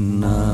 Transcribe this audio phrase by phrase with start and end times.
[0.00, 0.50] nada.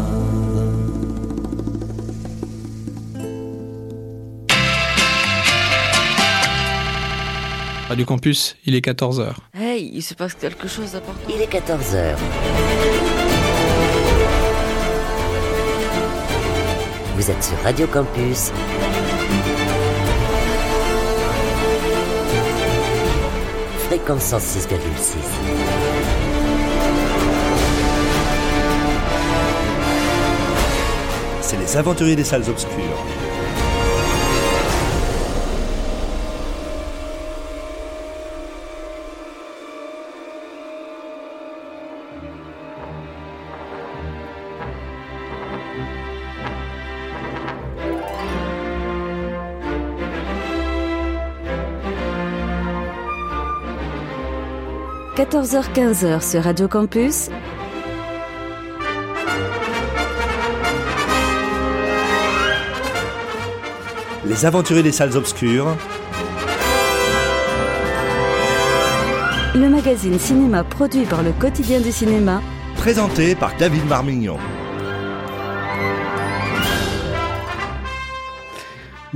[7.89, 9.33] Radio Campus, il est 14h.
[9.55, 11.21] Hey, il se passe quelque chose d'important.
[11.29, 12.17] Il est 14h.
[17.15, 18.51] Vous êtes sur Radio Campus.
[23.89, 25.96] Fréquence 106,6.
[31.67, 32.71] Les aventuriers des salles obscures.–
[55.17, 57.31] 14h-15h sur Radio Campus,
[64.37, 65.75] Les aventuriers des salles obscures.
[69.55, 72.43] le magazine cinéma produit par le quotidien du cinéma,
[72.77, 74.37] Présenté par David Marmignon.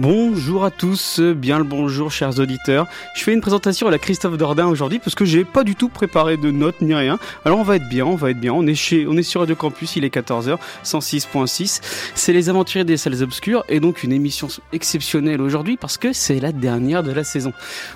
[0.05, 2.87] Bonjour à tous, bien le bonjour chers auditeurs.
[3.15, 5.91] Je fais une présentation à la Christophe Dordain aujourd'hui parce que j'ai pas du tout
[5.91, 7.19] préparé de notes ni rien.
[7.45, 8.55] Alors on va être bien, on va être bien.
[8.55, 10.57] On est chez, on est sur Radio Campus, il est 14h,
[10.87, 11.83] 106.6.
[12.15, 16.41] C'est les aventuriers des salles obscures et donc une émission exceptionnelle aujourd'hui parce que c'est
[16.41, 17.53] la dernière de la saison.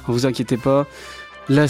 [0.07, 0.87] Vous inquiétez pas.
[1.49, 1.65] Là,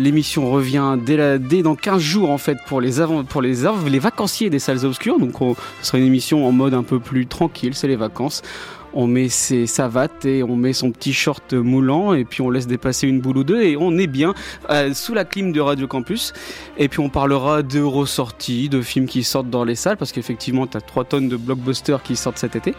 [0.00, 3.54] l'émission revient dès, dans 15 jours en fait pour les avant, pour les,
[3.88, 5.18] les vacanciers des salles obscures.
[5.20, 7.74] Donc, on- ce sera une émission en mode un peu plus tranquille.
[7.74, 8.42] C'est les vacances.
[8.92, 12.66] On met ses savates et on met son petit short moulant et puis on laisse
[12.66, 14.34] dépasser une boule ou deux et on est bien
[14.70, 16.32] euh, sous la clim de Radio Campus.
[16.76, 20.66] Et puis on parlera de ressorties, de films qui sortent dans les salles parce qu'effectivement
[20.66, 22.74] tu as 3 tonnes de blockbusters qui sortent cet été.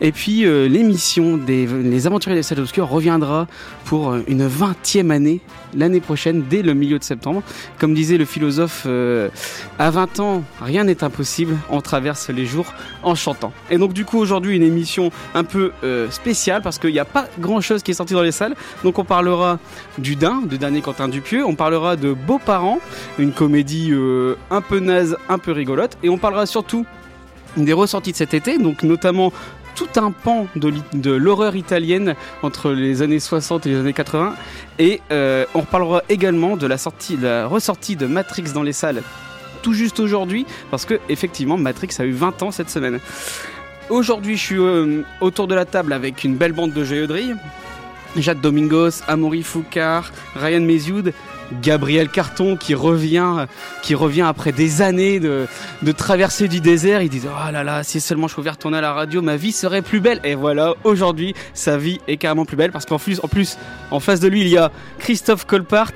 [0.00, 3.46] Et puis euh, l'émission des Les Aventuriers des salles obscures reviendra
[3.84, 5.40] pour euh, une 20e année
[5.74, 7.42] l'année prochaine dès le milieu de septembre.
[7.78, 8.86] Comme disait le philosophe,
[9.78, 12.74] à 20 ans, rien n'est impossible, on traverse les jours
[13.04, 13.52] en chantant.
[13.70, 15.10] Et donc du coup aujourd'hui une émission
[15.44, 18.32] peu euh, spéciale parce qu'il n'y a pas grand chose qui est sorti dans les
[18.32, 18.54] salles.
[18.84, 19.58] Donc on parlera
[19.98, 22.80] du Dain, de dernier Quentin Dupieux, on parlera de Beaux-parents,
[23.18, 26.86] une comédie euh, un peu naze, un peu rigolote, et on parlera surtout
[27.56, 29.32] des ressorties de cet été, donc notamment
[29.74, 34.34] tout un pan de, l'horreur italienne entre les années 60 et les années 80
[34.78, 39.02] et euh, on reparlera également de la sortie la ressortie de Matrix dans les salles
[39.62, 43.00] tout juste aujourd'hui parce que effectivement Matrix a eu 20 ans cette semaine.
[43.90, 47.34] Aujourd'hui, je suis euh, autour de la table avec une belle bande de géodrilles.
[48.16, 51.12] Jade Domingos, Amaury Foucard, Ryan Mesioud,
[51.60, 53.46] Gabriel Carton qui revient,
[53.82, 55.48] qui revient après des années de,
[55.96, 57.02] traversée du désert.
[57.02, 59.50] Il dit Oh là là, si seulement je pouvais retourner à la radio, ma vie
[59.50, 60.20] serait plus belle.
[60.22, 63.58] Et voilà, aujourd'hui, sa vie est carrément plus belle parce qu'en plus, en plus,
[63.90, 64.70] en face de lui, il y a
[65.00, 65.92] Christophe Colpart,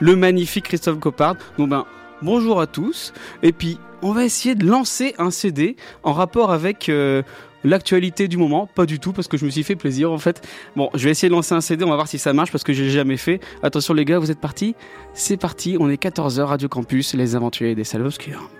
[0.00, 1.36] le magnifique Christophe Colpart.
[1.56, 1.86] Donc ben,
[2.20, 3.14] bonjour à tous.
[3.42, 7.22] Et puis, on va essayer de lancer un CD en rapport avec euh,
[7.64, 8.66] l'actualité du moment.
[8.66, 10.46] Pas du tout, parce que je me suis fait plaisir en fait.
[10.76, 12.64] Bon, je vais essayer de lancer un CD, on va voir si ça marche, parce
[12.64, 13.40] que j'ai jamais fait.
[13.62, 14.74] Attention les gars, vous êtes partis
[15.14, 18.50] C'est parti, on est 14h, Radio Campus, les aventuriers des salles obscures.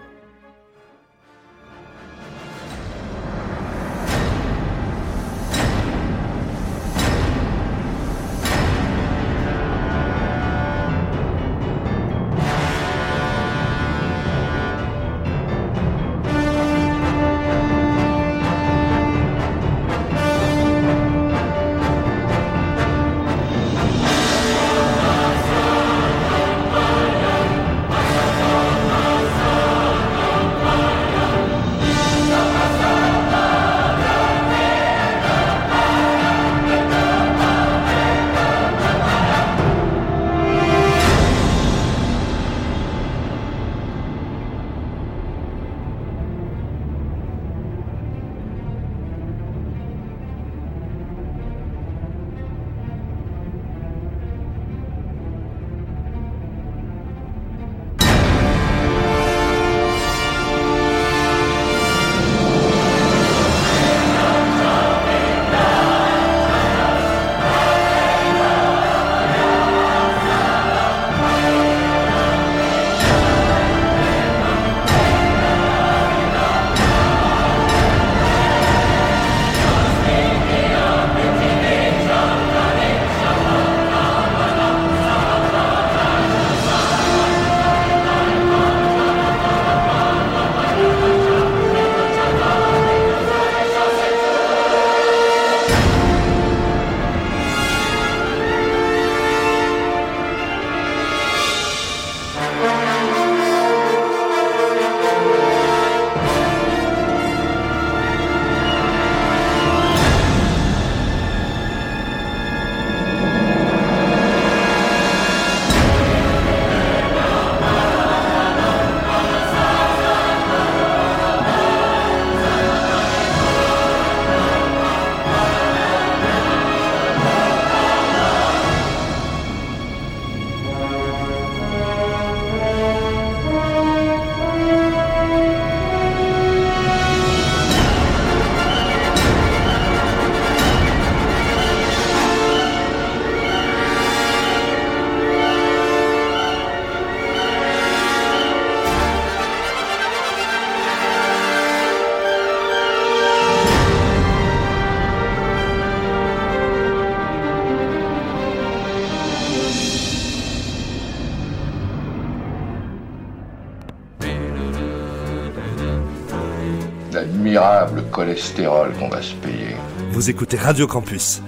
[168.28, 169.74] Cholestérol qu'on va se payer.
[170.10, 171.40] Vous écoutez Radio Campus,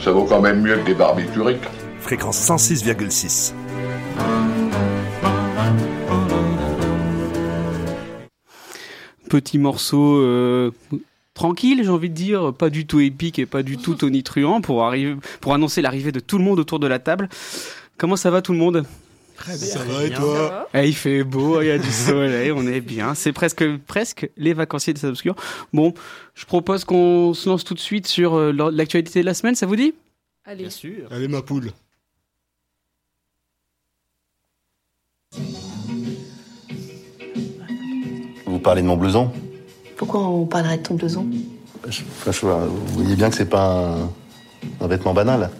[0.00, 1.62] Ça vaut quand même mieux que des barbituriques.
[2.00, 3.54] fréquence 106,6.
[9.30, 10.72] Petit morceau euh,
[11.32, 14.84] tranquille, j'ai envie de dire, pas du tout épique et pas du tout tonitruant pour,
[14.84, 17.30] arriver, pour annoncer l'arrivée de tout le monde autour de la table.
[17.96, 18.84] Comment ça va tout le monde?
[19.44, 22.80] Ça va et toi Eh, Il fait beau, il y a du soleil, on est
[22.80, 23.14] bien.
[23.14, 25.36] C'est presque, presque les vacanciers de Obscures.
[25.72, 25.94] Bon,
[26.34, 29.66] je propose qu'on se lance tout de suite sur euh, l'actualité de la semaine, ça
[29.66, 29.94] vous dit?
[30.44, 30.70] Allez.
[30.70, 31.08] sûr.
[31.10, 31.70] Allez ma poule.
[38.46, 39.30] Vous parlez de mon blouson?
[39.96, 41.26] Pourquoi on parlerait de ton blouson?
[41.88, 44.10] Je- enfin, je vois, Vous voyez bien que c'est pas un,
[44.84, 45.50] un vêtement banal.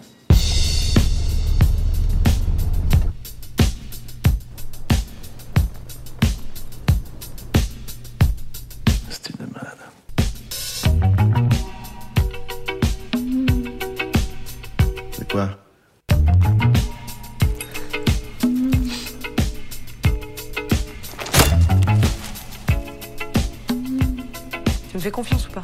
[24.96, 25.62] Tu me fais confiance ou pas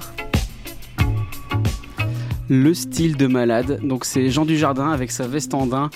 [2.50, 3.80] Le style de malade.
[3.82, 5.88] Donc c'est Jean Dujardin avec sa veste en daim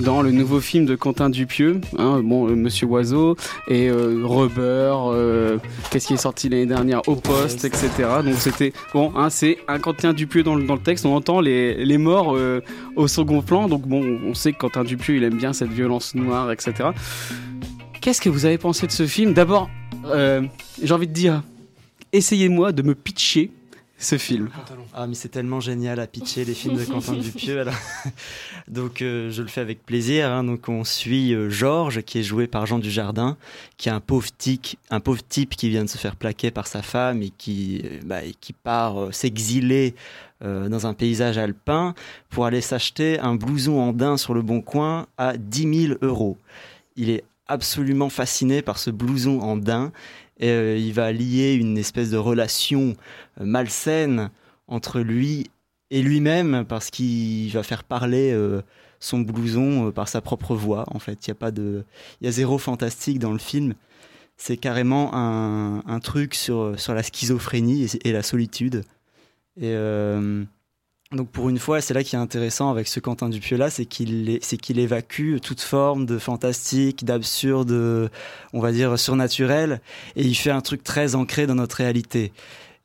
[0.00, 3.34] dans le nouveau film de Quentin Dupieux, hein, euh, Monsieur Oiseau
[3.66, 4.22] et euh,
[4.58, 5.58] euh,
[5.90, 7.88] Qu'est-ce qui est sorti l'année dernière Au poste, etc.
[8.22, 11.06] Donc c'était bon, hein, c'est un Quentin Dupieux dans le, texte.
[11.06, 12.60] On entend les, les morts euh,
[12.96, 13.68] au second plan.
[13.68, 16.90] Donc bon, on sait que Quentin Dupieux il aime bien cette violence noire, etc.
[18.02, 19.32] Qu'est-ce que vous avez pensé de ce film?
[19.32, 19.70] D'abord,
[20.82, 21.42] j'ai envie de dire,
[22.12, 23.50] essayez-moi de me pitcher
[23.98, 24.50] ce film.
[24.94, 27.60] Ah, mais c'est tellement génial à pitcher les films de Quentin Dupieux.
[27.60, 27.74] alors.
[28.68, 30.28] Donc, euh, je le fais avec plaisir.
[30.28, 30.42] hein.
[30.42, 33.36] Donc, on suit euh, Georges, qui est joué par Jean Dujardin,
[33.76, 36.66] qui est un pauvre, tic, un pauvre type qui vient de se faire plaquer par
[36.66, 39.94] sa femme et qui, euh, bah, et qui part euh, s'exiler
[40.42, 41.94] euh, dans un paysage alpin
[42.28, 46.38] pour aller s'acheter un blouson en daim sur le bon coin à 10 000 euros.
[46.96, 49.92] Il est absolument fasciné par ce blouson en daim
[50.38, 52.96] et euh, il va lier une espèce de relation
[53.40, 54.30] euh, malsaine
[54.66, 55.50] entre lui
[55.90, 58.62] et lui-même parce qu'il va faire parler euh,
[58.98, 60.84] son blouson par sa propre voix.
[60.88, 61.84] En fait, il y a pas de,
[62.20, 63.74] il y a zéro fantastique dans le film.
[64.36, 68.82] C'est carrément un, truc sur sur la schizophrénie et, la solitude.
[69.60, 69.74] Et
[71.12, 73.84] donc pour une fois, c'est là qui est intéressant avec ce Quentin Dupieux là, c'est
[73.84, 78.10] qu'il est- c'est qu'il évacue toute forme de fantastique, d'absurde,
[78.52, 79.80] on va dire surnaturel,
[80.16, 82.32] et il fait un truc très ancré dans notre réalité.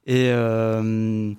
[0.08, 1.32] Et, euh,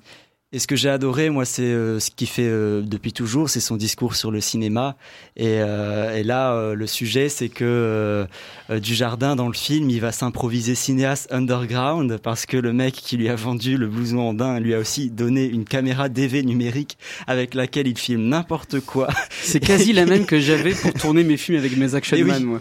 [0.50, 3.60] et ce que j'ai adoré, moi, c'est euh, ce qu'il fait euh, depuis toujours, c'est
[3.60, 4.96] son discours sur le cinéma.
[5.36, 8.24] Et, euh, et là, euh, le sujet, c'est que euh,
[8.70, 13.18] euh, Dujardin, dans le film, il va s'improviser cinéaste underground parce que le mec qui
[13.18, 16.96] lui a vendu le blouson en daim lui a aussi donné une caméra DV numérique
[17.26, 19.08] avec laquelle il filme n'importe quoi.
[19.42, 22.30] C'est quasi la même que j'avais pour tourner mes films avec mes action Eh oui.
[22.30, 22.60] man, moi.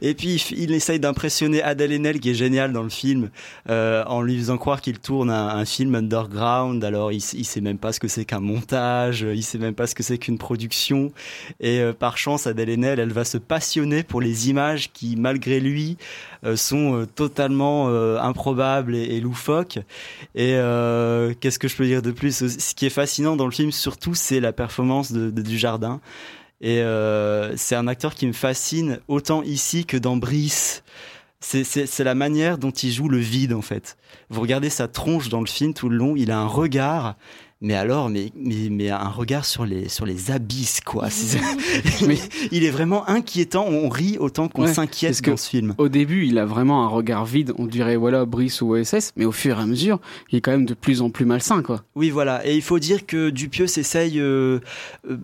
[0.00, 3.30] Et, puis il, essaye d'impressionner Adèle Haenel qui est génial dans le film
[3.68, 6.82] euh, en lui faisant croire qu'il tourne un, film underground.
[6.84, 9.86] Alors il, il sait même pas ce que c'est qu'un montage, il sait même pas
[9.86, 11.12] ce que c'est qu'une production.
[11.60, 15.60] Et euh, par chance, Adèle Haenel, elle va se passionner pour les images qui, malgré
[15.60, 15.96] lui,
[16.44, 19.78] euh, sont euh, totalement euh, improbables et, et loufoques.
[20.34, 22.46] Et euh, qu'est-ce que je peux dire de plus?
[22.48, 26.00] Ce qui est fascinant dans le film, surtout, c'est la performance de, de Dujardin.
[26.62, 30.82] Et euh, c'est un acteur qui me fascine autant ici que dans Brice.
[31.40, 33.96] C'est- C'est c'est la manière dont il joue le vide en fait.
[34.30, 37.16] Vous regardez sa tronche dans le film tout le long, il a un regard,
[37.60, 41.08] mais alors, mais, mais, mais un regard sur les, sur les abysses quoi.
[42.06, 42.18] Mais
[42.52, 45.74] il est vraiment inquiétant, on rit autant qu'on Ouais, s'inquiète que dans ce film.
[45.78, 49.24] Au début, il a vraiment un regard vide, on dirait voilà Brice ou OSS, mais
[49.24, 50.00] au fur et à mesure,
[50.30, 51.82] il est quand même de plus en plus malsain, quoi.
[51.96, 52.46] Oui, voilà.
[52.46, 54.58] Et il faut dire que Dupieux s'essaye euh,
[55.10, 55.18] euh,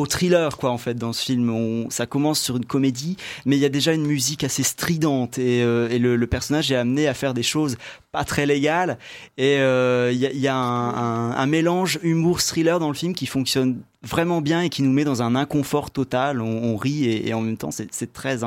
[0.00, 1.50] au thriller, quoi, en fait, dans ce film.
[1.50, 3.16] On, ça commence sur une comédie,
[3.46, 6.70] mais il y a déjà une musique assez stridente et, euh, et le, le personnage
[6.72, 7.76] est amené à faire des choses
[8.12, 8.98] pas très légales.
[9.38, 12.94] Et euh, il y a, il y a un, un- un mélange humour-thriller dans le
[12.94, 16.40] film qui fonctionne vraiment bien et qui nous met dans un inconfort total.
[16.40, 18.38] On, on rit et, et en même temps, c'est très,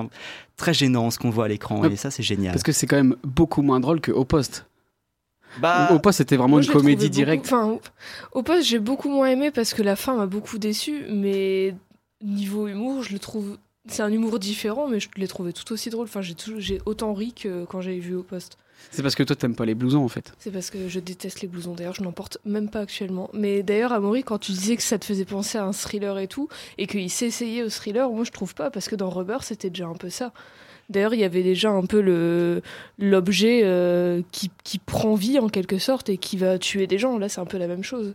[0.58, 1.80] très gênant ce qu'on voit à l'écran.
[1.82, 2.52] Ouais, Et ça, c'est génial.
[2.54, 4.66] Parce que c'est quand même beaucoup moins drôle que Au Poste.
[5.60, 7.46] Bah, Au Poste, c'était vraiment Moi, une comédie beaucoup- directe.
[7.46, 7.78] Enfin,
[8.32, 11.76] au poste, j'ai beaucoup moins aimé parce que la fin m'a beaucoup déçu, mais
[12.22, 13.58] niveau humour, je le trouve.
[13.88, 16.06] C'est un humour différent, mais je l'ai trouvé tout aussi drôle.
[16.06, 18.58] Enfin, j'ai tout- j'ai autant ri que quand j'avais vu au poste.
[18.92, 20.34] C'est parce que toi, t'aimes pas les blousons, en fait.
[20.40, 21.74] C'est parce que je déteste les blousons.
[21.74, 23.30] D'ailleurs, je n'en porte même pas actuellement.
[23.34, 26.28] Mais d'ailleurs, Amaury, quand tu disais que ça te faisait penser à un thriller et
[26.28, 29.70] tout, et qu'il s'essayait au thriller, moi je trouve pas, parce que dans Rubber, c'était
[29.70, 30.32] déjà un peu ça.
[30.90, 32.62] D'ailleurs, il y avait déjà un peu le
[33.00, 37.18] l'objet euh, qui, qui prend vie en quelque sorte et qui va tuer des gens.
[37.18, 38.14] Là, c'est un peu la même chose.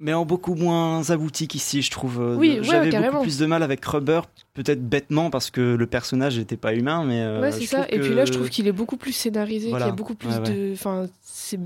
[0.00, 2.20] Mais en beaucoup moins abouti qu'ici, je trouve.
[2.20, 4.22] euh, Oui, ouais, J'avais beaucoup plus de mal avec Rubber,
[4.52, 7.20] peut-être bêtement parce que le personnage n'était pas humain, mais.
[7.22, 7.86] euh, ouais, c'est ça.
[7.88, 9.84] Et puis là, je trouve qu'il est beaucoup plus scénarisé, Voilà.
[9.84, 10.52] qu'il y a beaucoup plus Ouais, ouais.
[10.54, 10.72] de.
[10.72, 11.60] Enfin, c'est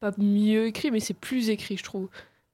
[0.00, 2.08] pas mieux écrit, mais c'est plus écrit, je trouve.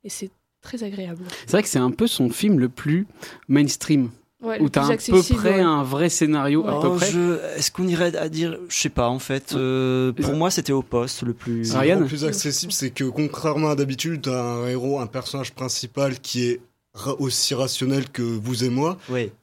[0.05, 1.25] Et c'est très agréable.
[1.47, 3.07] C'est vrai que c'est un peu son film le plus
[3.49, 4.11] mainstream.
[4.41, 5.61] Ouais, où t'as plus à peu près ouais.
[5.63, 7.11] un vrai scénario à peu Oh, près.
[7.11, 9.53] je- Est-ce qu'on irait à dire, je sais pas en fait.
[9.55, 11.75] euh, pour moi, c'était au poste le plus.
[11.75, 16.21] Ryan le plus accessible, c'est que contrairement à d'habitude, t'as un héros, un personnage principal
[16.21, 16.61] qui est
[16.95, 18.97] ra- aussi rationnel que vous et moi,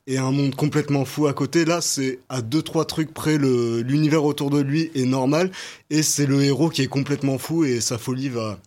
[0.08, 1.66] et un monde complètement fou à côté.
[1.66, 5.52] Là, c'est à deux trois trucs près, le- l'univers autour de lui est normal,
[5.90, 8.58] et c'est le héros qui est complètement fou, et sa folie va,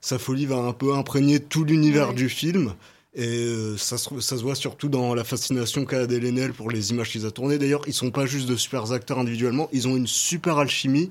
[0.00, 2.14] sa folie va un peu imprégner tout l'univers Ouais.
[2.14, 2.74] du film.
[3.14, 6.70] Et euh, ça, se, ça se voit surtout dans la fascination qu'a Adèle Haenel pour
[6.70, 7.58] les images qu'ils a tournées.
[7.58, 11.10] D'ailleurs, ils sont pas juste de super acteurs individuellement, ils ont une super alchimie.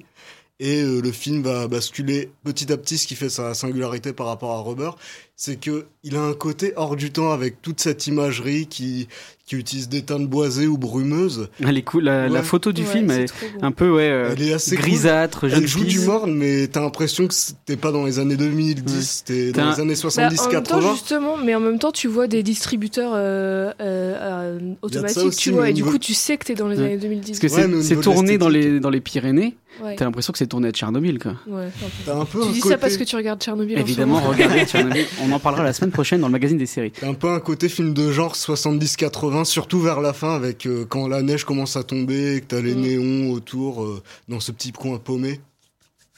[0.60, 4.28] Et euh, le film va basculer petit à petit, ce qui fait sa singularité par
[4.28, 4.92] rapport à Rubber,
[5.36, 9.08] c'est que il a un côté hors du temps avec toute cette imagerie qui,
[9.52, 11.50] qui utilise des teintes boisées ou brumeuses.
[11.62, 12.06] Elle est cool.
[12.06, 13.26] La, photo du Ouais, film est
[13.62, 14.86] un peu ouais, euh, Elle est assez cool.
[14.86, 18.38] grisâtre, jeune Elle joue du morne, mais t'as l'impression que c'était pas dans les années
[18.38, 20.92] 2010, c'était T'as dans un- les années Bah, en même temps, 70-80.
[20.94, 24.16] justement, mais en même temps, tu vois des distributeurs euh, euh,
[24.60, 26.86] euh, automatiques, aussi, tu vois, et du coup, tu sais que t'es dans les Ouais.
[26.86, 27.38] années 2010.
[27.42, 29.56] Parce que c'est tourné dans les, dans les Pyrénées.
[29.82, 29.96] Ouais.
[29.96, 31.32] T'as l'impression que c'est tourné à Tchernobyl, quoi.
[31.48, 31.86] Ouais, un peu.
[32.06, 32.74] T'as un peu Tu un dis côté...
[32.74, 35.06] ça parce que tu regardes Tchernobyl Évidemment, regardez Tchernobyl.
[35.24, 36.92] On en parlera la semaine prochaine dans le magazine des séries.
[36.92, 40.86] T'as un peu un côté film de genre 70-80, surtout vers la fin, avec euh,
[40.88, 42.82] quand la neige commence à tomber, et que t'as les Mm.
[42.82, 45.40] néons autour, euh, dans ce petit coin paumé.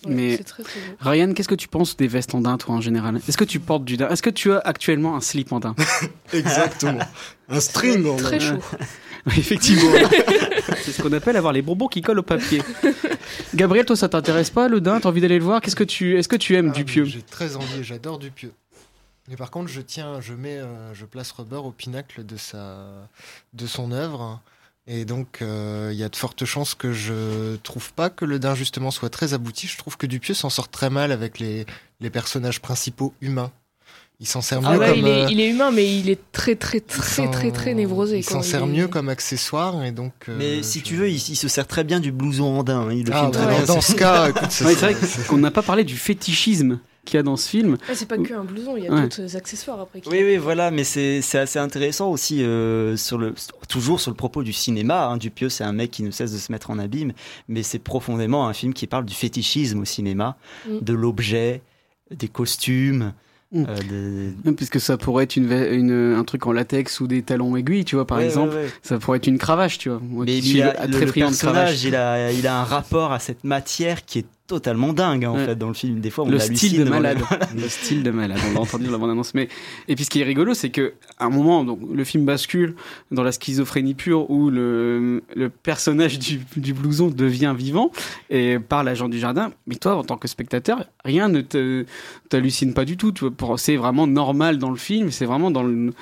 [0.06, 0.80] Ouais, Mais- très, très.
[1.00, 3.22] Ryan, qu'est-ce que tu penses des vestes en daim, toi, en général?
[3.28, 4.10] Est-ce que tu portes du daim?
[4.10, 5.76] Est-ce que tu as actuellement un slip en daim?
[6.34, 7.00] Exactement.
[7.48, 8.60] un string en Très chaud.
[9.28, 9.92] Effectivement.
[10.82, 12.62] c'est ce qu'on appelle avoir les bonbons qui collent au papier.
[13.56, 15.00] Gabriel, toi, ça t'intéresse pas, le daim?
[15.02, 15.62] T'as envie d'aller le voir?
[15.62, 18.52] Qu'est-ce que tu, Est-ce que tu aimes Ah, Dupieux J'ai très envie, j'adore Dupieux.
[19.30, 22.88] Mais par contre, je tiens, je mets, euh, je place Rubber au pinacle de sa,
[23.54, 24.42] de son œuvre.
[24.86, 28.38] Et donc, euh, il y a de fortes chances que je trouve pas que le
[28.38, 29.68] Dain justement soit très abouti.
[29.68, 31.66] Je trouve que Dupieux s'en sort très mal avec les,
[32.02, 33.52] les personnages principaux humains.
[34.20, 34.98] Il s'en sert mieux Ah ouais, comme.
[35.00, 38.18] il, est, euh, il est humain, mais il est très, très, très, très, très névrosé.
[38.20, 40.14] Il s'en sert est- mieux comme accessoire et donc.
[40.28, 42.82] euh, Mais si je- tu veux, il, il se sert très bien du blouson andin.
[42.82, 43.64] hein, il le Ah, filme très dans- bien.
[43.66, 47.18] dans ce cas, écoute, ce Ouais, c'est vrai qu'on n'a pas parlé du fétichisme qu'il
[47.18, 47.78] y a dans ce film.
[47.90, 49.02] Ah, c'est pas que un blouson, il y a Ouais.
[49.04, 50.02] d'autres accessoires après.
[50.10, 53.34] Oui, oui, voilà, mais c'est c'est assez intéressant aussi, euh, sur le,
[53.68, 55.08] toujours sur le propos du cinéma.
[55.08, 55.18] Hein.
[55.18, 57.14] Dupieux, c'est un mec qui ne cesse de se mettre en abîme,
[57.48, 60.80] mais c'est profondément un film qui parle du fétichisme au cinéma, Mm.
[60.82, 61.62] de l'objet,
[62.12, 63.14] des costumes.
[63.52, 63.66] Mm.
[63.70, 67.86] euh, des- Puisque ça pourrait être une, un truc en latex ou des talons aiguilles,
[67.86, 68.56] tu vois, par Ouais, exemple.
[68.56, 68.70] ouais, ouais.
[68.82, 70.00] Ça pourrait être une cravache, tu vois.
[70.02, 72.64] Moi Mais qui il suis a- le- très le personnage, il a, il a un
[72.64, 75.46] rapport à cette matière qui est totalement dingue en Ouais.
[75.46, 76.00] fait dans le film.
[76.00, 77.20] Des fois, on le hallucine style de malade.
[77.56, 78.40] le style de malade.
[78.50, 79.34] On l'a entendu dans la bande-annonce.
[79.34, 79.48] Mais
[79.88, 82.76] et puis ce qui est rigolo, c'est que à un moment, donc le film bascule
[83.12, 87.92] dans la schizophrénie pure où le, le personnage du, du blouson devient vivant
[88.30, 89.52] et parle à Jean du Jardin.
[89.68, 91.42] Mais toi, en tant que spectateur, rien ne
[92.30, 93.14] t'hallucine pas du tout.
[93.58, 95.10] C'est vraiment normal dans le film.
[95.12, 95.94] C'est vraiment dans le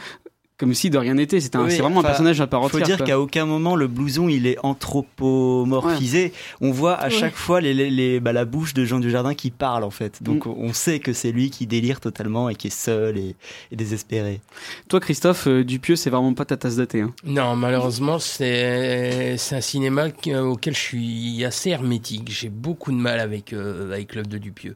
[0.61, 1.41] comme si de rien n'était.
[1.41, 2.85] C'est Oui, vraiment enfin, un personnage à part faut entière.
[2.85, 3.05] dire quoi.
[3.07, 6.33] qu'à aucun moment le blouson il est anthropomorphisé.
[6.61, 7.09] On voit à Ouais.
[7.11, 10.21] chaque fois les, les- les- bah, la bouche de Jean Dujardin qui parle en fait.
[10.23, 10.53] Donc Mm.
[10.57, 13.35] on sait que c'est lui qui délire totalement et qui est seul et,
[13.71, 14.39] et désespéré.
[14.87, 17.01] Toi, Christophe euh, Dupieux, c'est vraiment pas ta tasse de thé.
[17.01, 17.13] hein.
[17.25, 22.29] Non, malheureusement, c'est c'est un cinéma qui- auquel je suis assez hermétique.
[22.31, 24.75] J'ai beaucoup de mal avec, euh, avec l'œuvre de Dupieux.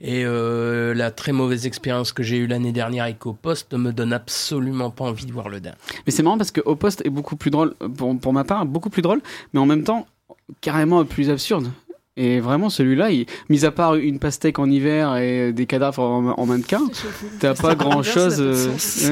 [0.00, 3.78] Et euh, la très mauvaise expérience que j'ai eue l'année dernière avec Au Poste ne
[3.78, 5.74] me donne absolument pas envie de voir le Dain.
[6.06, 8.64] Mais c'est marrant parce que Au Poste est beaucoup plus drôle, pour, pour ma part,
[8.66, 9.20] beaucoup plus drôle,
[9.52, 10.06] mais en même temps,
[10.60, 11.70] carrément plus absurde.
[12.20, 16.30] Et vraiment, celui-là, il- mis à part une pastèque en hiver et des cadavres en,
[16.36, 16.80] en mannequin,
[17.38, 18.34] t'as pas grand chose.
[18.34, 19.04] Ça n'a pas de sens.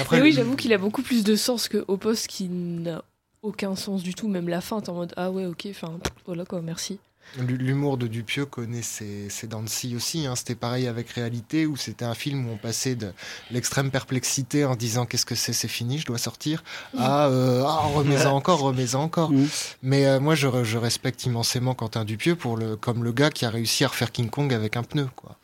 [0.00, 3.02] Après, Mais oui, j'avoue qu'il a beaucoup plus de sens que au poste qui n'a
[3.42, 4.26] aucun sens du tout.
[4.26, 6.98] Même la fin, t'es en mode ah ouais, ok, enfin voilà quoi, merci.
[7.36, 10.26] L'humour de Dupieux connaît ses, ses dents de scie aussi.
[10.26, 10.34] hein.
[10.34, 13.12] C'était pareil avec Réalité, où c'était un film où on passait de
[13.50, 16.64] l'extrême perplexité en disant qu'est-ce que c'est, c'est fini, je dois sortir,
[16.96, 19.30] à euh, ah, remets-en encore, remets-en encore.
[19.30, 19.46] Mm.
[19.82, 23.44] Mais euh, moi, je, je respecte immensément Quentin Dupieux pour le, comme le gars qui
[23.44, 25.08] a réussi à refaire King Kong avec un pneu.
[25.14, 25.36] Quoi.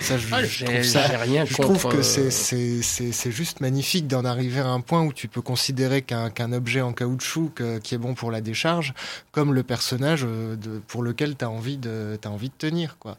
[0.00, 2.82] Ça, je, Ah, j'ai- trouve ça- j'ai rien je contre, trouve que euh, c'est- c'est
[2.82, 6.52] c'est- c'est juste magnifique d'en arriver à un point où tu peux considérer qu'un qu'un
[6.52, 8.92] objet en caoutchouc que- qui est bon pour la décharge,
[9.30, 12.96] comme le personnage euh, de, pour lequel tu as, envie de- t'as envie de tenir.
[12.98, 13.18] Quoi.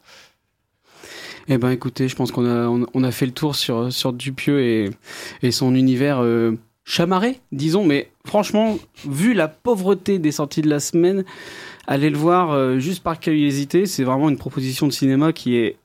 [1.47, 4.13] Eh ben, écoutez, je pense qu'on a, on, on a fait le tour sur, sur
[4.13, 4.89] Dupieux et,
[5.41, 10.79] et son univers euh, chamarré, disons, mais franchement, vu la pauvreté des sorties de la
[10.79, 11.23] semaine,
[11.88, 15.77] allez le voir euh, juste par curiosité, c'est vraiment une proposition de cinéma qui est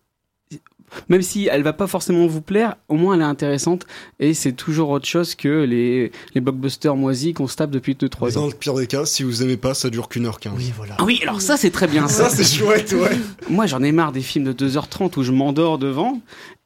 [1.09, 3.87] même si elle va pas forcément vous plaire, au moins elle est intéressante
[4.21, 8.09] et c'est toujours autre chose que les, les blockbusters moisis qu'on se tape depuis 2-3
[8.23, 8.40] Mais ans.
[8.42, 10.54] dans le pire des cas, si vous aimez pas, ça dure qu'une heure quinze.
[10.57, 10.95] Oui, voilà.
[10.99, 12.09] Ah oui, alors ça c'est très bien.
[12.09, 13.16] Ça, c'est chouette, ouais.
[13.50, 16.21] Moi j'en ai marre des films de 2h30 où je m'endors devant.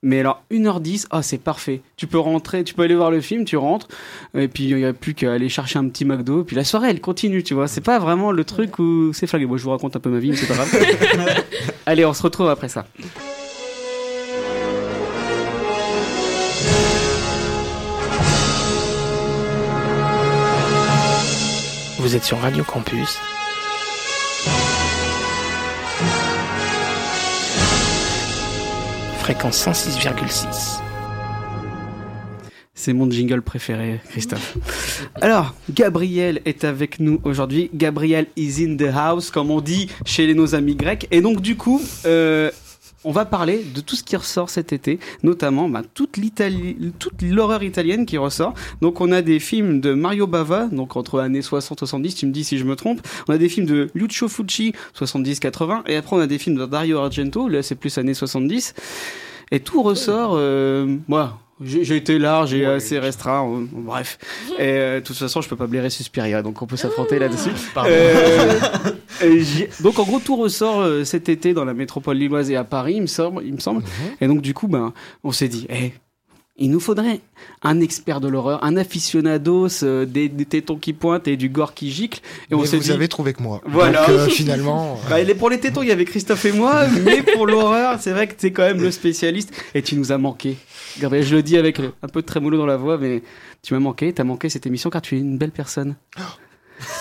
[0.04, 1.80] Mais alors 1h10, ah c'est parfait.
[1.96, 3.86] Tu peux rentrer, tu peux aller voir le film, tu rentres,
[4.36, 6.90] et puis il n'y a plus qu'à aller chercher un petit McDo, puis la soirée
[6.90, 7.68] elle continue, tu vois.
[7.68, 9.46] C'est pas vraiment le truc où c'est flagué.
[9.46, 10.76] Moi je vous raconte un peu ma vie, mais c'est pas grave.
[11.86, 12.84] Allez, on se retrouve après ça.
[22.12, 23.18] Vous êtes sur Radio Campus.
[29.20, 30.82] Fréquence 106,6.
[32.74, 34.58] C'est mon jingle préféré, Christophe.
[35.22, 37.70] Alors, Gabriel est avec nous aujourd'hui.
[37.72, 41.06] Gabriel is in the house, comme on dit chez nos amis grecs.
[41.12, 42.50] Et donc, du coup, euh,
[43.04, 46.18] on va parler de tout ce qui ressort cet été, notamment bah, toute
[47.22, 48.54] l'horreur italienne qui ressort.
[48.80, 52.44] Donc, on a des films de Mario Bava, donc entre années 60-70, tu me dis
[52.44, 53.00] si je me trompe.
[53.28, 55.82] On a des films de Lucio Fucci, 70-80.
[55.86, 58.74] Et après, on a des films de Dario Argento, là, c'est plus années 70.
[59.50, 60.96] Et tout ressort, euh.
[61.64, 64.18] J'ai j'ai été large et assez restreint, euh, bref.
[64.58, 67.50] Et euh, de toute façon, je peux pas blairer Suspiria, donc on peut s'affronter là-dessus.
[67.74, 67.90] Pardon.
[67.92, 72.64] Euh, donc en gros, tout ressort euh, cet été dans la métropole lilloise et à
[72.64, 73.42] Paris, il me semble.
[73.44, 73.82] Il me semble.
[74.20, 74.92] Et donc du coup, ben,
[75.24, 75.92] on s'est dit, eh,
[76.56, 77.20] il nous faudrait
[77.62, 81.72] un expert de l'horreur, un aficionados euh, des, des tétons qui pointent et du gore
[81.72, 82.20] qui gicle.
[82.50, 83.62] Et on Mais vous dit, avez trouvé que moi.
[83.64, 84.06] Voilà.
[84.06, 86.52] Donc, euh, finalement, euh, Bah, il est pour les tétons, il y avait Christophe et
[86.52, 90.12] moi, mais pour l'horreur, c'est vrai que t'es quand même le spécialiste et tu nous
[90.12, 90.56] as manqué.
[91.00, 93.22] Je le dis avec un peu de trémolo dans la voix, mais
[93.62, 95.96] tu m'as manqué, t'as manqué cette émission car tu es une belle personne.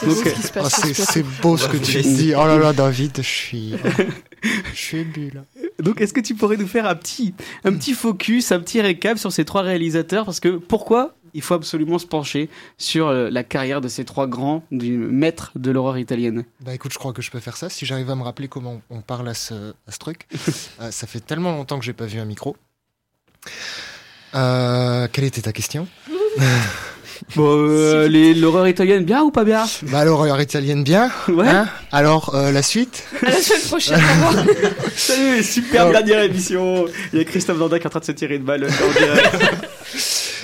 [0.04, 1.12] Donc, beau ce qui se passe ah, c'est ce plateau.
[1.14, 2.34] c'est beau ce que tu dis.
[2.36, 3.74] Oh là là, David, je suis,
[4.74, 5.42] je suis ému là.
[5.80, 9.18] Donc, est-ce que tu pourrais nous faire un petit, un petit focus, un petit récap
[9.18, 10.26] sur ces trois réalisateurs?
[10.26, 14.28] Parce que pourquoi il faut absolument se pencher sur euh, la carrière de ces trois
[14.28, 16.46] grands du maître de l'horreur italienne?
[16.60, 17.70] Bah écoute, je crois que je peux faire ça.
[17.70, 20.28] Si j'arrive à me rappeler comment on parle à ce, à ce truc.
[20.80, 22.56] Euh, ça fait tellement longtemps que j'ai pas vu un micro.
[24.34, 25.88] Euh, quelle était ta question?
[27.36, 29.64] Bon, euh, les- l'horreur italienne, bien ou pas bien?
[29.84, 31.10] Bah l'horreur italienne bien.
[31.28, 31.48] Ouais.
[31.48, 31.68] Hein?
[31.92, 33.04] Alors euh, la suite?
[33.26, 34.02] À la semaine prochaine.
[34.96, 38.12] Salut, super dernière émission Il y a Christophe Dordain qui est en train de se
[38.12, 38.68] tirer une balle.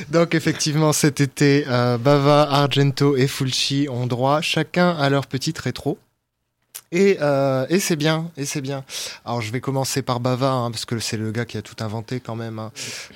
[0.10, 5.58] Donc effectivement cet été, euh, Bava, Argento et Fulci ont droit chacun à leur petite
[5.60, 5.98] rétro.
[6.94, 8.86] Et, euh, et c'est bien, et c'est bien.
[9.26, 11.76] Alors je vais commencer par Bava, hein, parce que c'est le gars qui a tout
[11.84, 12.60] inventé quand même.
[12.60, 12.72] hein.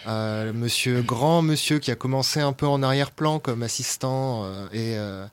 [0.08, 4.98] Euh, monsieur grand monsieur qui a commencé un peu en arrière-plan comme assistant euh, et
[4.98, 5.26] euh,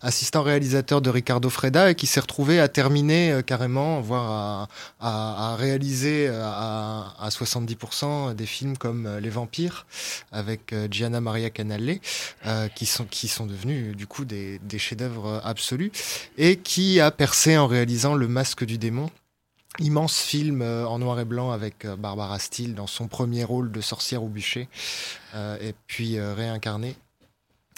[0.00, 4.68] assistant réalisateur de Ricardo Freda et qui s'est retrouvé à terminer euh, carrément, voire à,
[5.00, 9.84] à, à réaliser euh, à, à 70% des films comme Les Vampires
[10.32, 11.98] avec Gianna Maria Canale,
[12.74, 15.92] qui sont qui sont devenus du coup des, des chefs-d'œuvre absolus
[16.38, 19.10] et qui a percé en Le Masque du démon.
[19.80, 23.72] Immense film euh, en noir et blanc avec euh, Barbara Steele dans son premier rôle
[23.72, 24.68] de sorcière au bûcher,
[25.34, 26.94] euh, et puis réincarnée.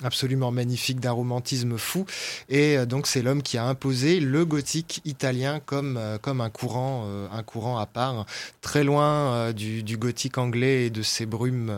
[0.02, 2.04] Absolument magnifique d'un romantisme fou.
[2.50, 7.42] Et donc c'est l'homme qui a imposé le gothique italien comme comme un courant un
[7.44, 8.26] courant à part.
[8.60, 11.72] Très loin du, gothique anglais et de ses brumes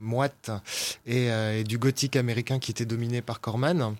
[0.00, 0.50] moites
[1.04, 3.94] et, et du gothique américain qui était dominé par Corman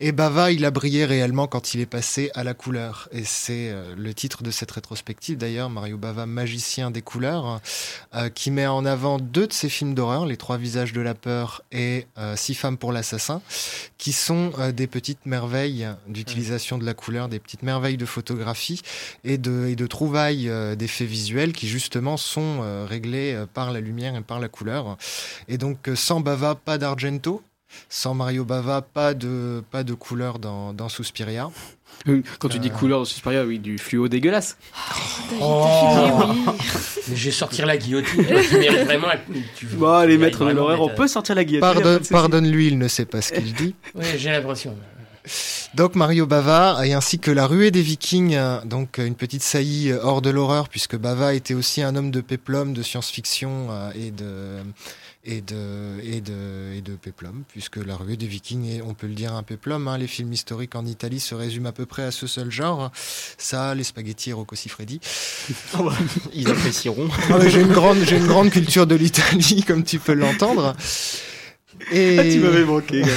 [0.00, 3.08] et Bava, il a brillé réellement quand il est passé à la couleur.
[3.10, 7.60] Et c'est euh, le titre de cette rétrospective d'ailleurs, Mario Bava, magicien des couleurs,
[8.14, 11.14] euh, qui met en avant deux de ses films d'horreur, Les Trois Visages de la
[11.14, 13.42] Peur et euh, Six Femmes pour l'Assassin,
[13.98, 18.80] qui sont des petites merveilles d'utilisation de la couleur, des petites merveilles de photographie
[19.24, 24.20] et de, et de trouvailles d'effets visuels qui justement sont réglés par la lumière et
[24.20, 24.96] par la couleur.
[25.48, 27.42] Et donc sans Bava, pas d'Argento.
[27.88, 31.50] Sans Mario Bava, pas de, pas de couleur dans, dans Suspiria.
[32.08, 34.56] Euh, Quand tu dis Euh, couleur de Suspiria, oui, du fluo dégueulasse.
[35.40, 35.66] Oh.
[37.08, 38.24] Mais je vais sortir la guillotine.
[38.26, 39.08] toi, tu mérites vraiment.
[39.56, 41.72] Tu, Bon, les maîtres de l'horreur, on peut sortir la guillotine.
[41.72, 43.74] Pardonne, pardonne-lui, il ne sait pas ce qu'il dit.
[43.94, 44.76] Ouais, j'ai l'impression.
[45.74, 49.98] Donc Mario Bava, et ainsi que La Ruée des Vikings, donc une petite saillie euh,
[50.02, 54.56] hors de l'horreur, puisque Bava était aussi un homme de péplum, de science-fiction et de
[55.28, 59.06] et de et de et de péplum, puisque La Ruée des Vikings est, on peut
[59.06, 59.86] le dire, un péplum.
[59.86, 62.90] Hein, les films historiques en Italie se résument à peu près à ce seul genre.
[63.36, 65.00] Ça, les spaghettis et Rocco Siffredi.
[66.34, 67.08] Ils apprécieront.
[67.30, 70.74] Ah j'ai une grande j'ai une grande culture de l'Italie, comme tu peux l'entendre.
[71.92, 72.18] Et...
[72.18, 73.02] Ah, tu m'avais manqué.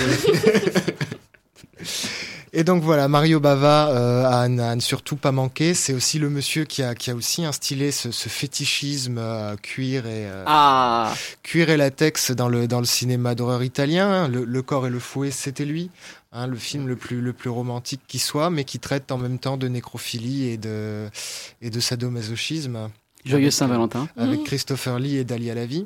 [2.53, 5.73] Et donc voilà, Mario Bava euh, à, à ne surtout pas manquer.
[5.73, 10.05] C'est aussi le monsieur qui a, qui a aussi instillé ce, ce fétichisme euh, cuir
[10.05, 14.27] et euh, Ah cuir et latex dans le dans le cinéma d'horreur italien.
[14.27, 15.89] Le, le corps et le fouet, c'était lui.
[16.33, 19.39] Hein, le film le plus le plus romantique qui soit, mais qui traite en même
[19.39, 21.07] temps de nécrophilie et de
[21.61, 22.89] et de sadomasochisme.
[23.23, 24.07] Joyeux Avec, Saint-Valentin.
[24.17, 25.85] euh, Avec Christopher Lee et Dalia Lavi.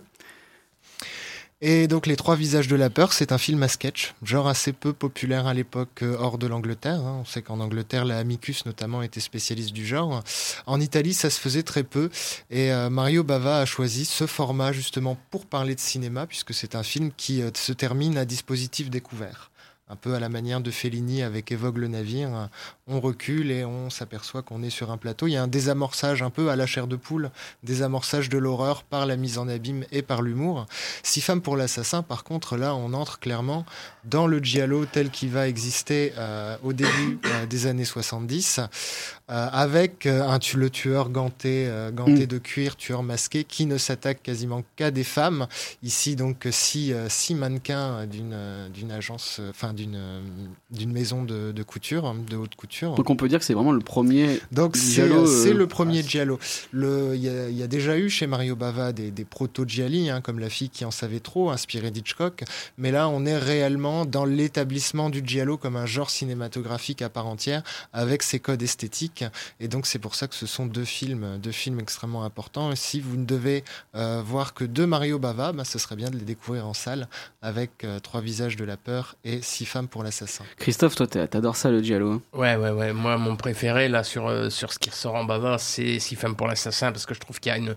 [1.62, 4.74] Et donc Les Trois Visages de la Peur, c'est un film à sketch, genre assez
[4.74, 7.00] peu populaire à l'époque euh, hors de l'Angleterre.
[7.00, 7.20] hein.
[7.22, 10.22] On sait qu'en Angleterre, la Amicus notamment était spécialiste du genre.
[10.66, 12.10] En Italie, ça se faisait très peu.
[12.50, 16.76] Et euh, Mario Bava a choisi ce format justement pour parler de cinéma, puisque c'est
[16.76, 19.50] un film qui euh, se termine à dispositif découvert.
[19.88, 22.50] Un peu à la manière de Fellini avec Évoque le navire,
[22.88, 25.26] on recule et on s'aperçoit qu'on est sur un plateau.
[25.26, 27.32] Il y a un désamorçage un peu à la chair de poule,
[27.64, 30.68] désamorçage de l'horreur par la mise en abîme et par l'humour.
[31.02, 33.66] Six femmes pour l'assassin, par contre, là, on entre clairement
[34.04, 39.50] dans le giallo tel qu'il va exister euh, au début euh, des années 70, euh,
[39.52, 42.28] avec un le tueur ganté, ganté Mm.
[42.28, 45.48] de cuir, tueur masqué, qui ne s'attaque quasiment qu'à des femmes.
[45.82, 52.54] Ici, donc, six, six mannequins d'une agence, enfin d'une maison de, de couture, de haute
[52.54, 52.75] couture.
[52.84, 54.40] Donc on peut dire que c'est vraiment le premier.
[54.52, 56.40] Donc c'est euh, c'est le premier giallo.
[56.74, 56.80] Il
[57.16, 60.40] y, a- il y a déjà eu chez Mario Bava des, des proto-gialli, hein, comme
[60.40, 62.44] La fille qui en savait trop, inspiré d'Hitchcock.
[62.78, 67.28] Mais là, on est réellement dans l'établissement du giallo comme un genre cinématographique à part
[67.28, 69.24] entière, avec ses codes esthétiques.
[69.60, 72.72] Et donc c'est pour ça que ce sont deux films, deux films extrêmement importants.
[72.72, 73.64] Et si vous ne devez
[73.96, 77.08] euh, voir que deux Mario Bava, bah, ce serait bien de les découvrir en salle
[77.42, 80.44] avec euh, Trois visages de la peur et Six femmes pour l'assassin.
[80.58, 82.12] Christophe, toi, t'a- t'adores ça, le Giallo.
[82.14, 82.22] hein?
[82.34, 86.00] Ouais, ouais, Moi, mon préféré, là, sur, euh, sur ce qui ressort en bavard, c'est
[86.00, 87.76] Six femmes pour l'assassin, parce que je trouve qu'il y a une,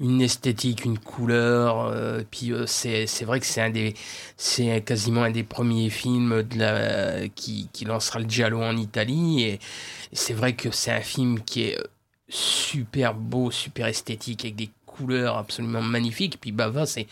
[0.00, 1.86] une esthétique, une couleur.
[1.86, 3.94] euh, puis euh, c'est c'est vrai que c'est un des.
[4.36, 6.44] C'est quasiment un des premiers films
[7.34, 9.42] qui, qui lancera le Giallo en Italie.
[9.44, 9.60] Et,
[10.12, 11.78] c'est vrai que c'est un film qui est
[12.28, 16.38] super beau, super esthétique, avec des couleurs absolument magnifiques.
[16.40, 17.06] Puis Bava, c'est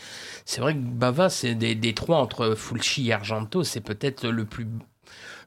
[0.45, 4.45] c'est vrai que Bava, c'est des, des trois entre Fulci et Argento, c'est peut-être le
[4.45, 4.67] plus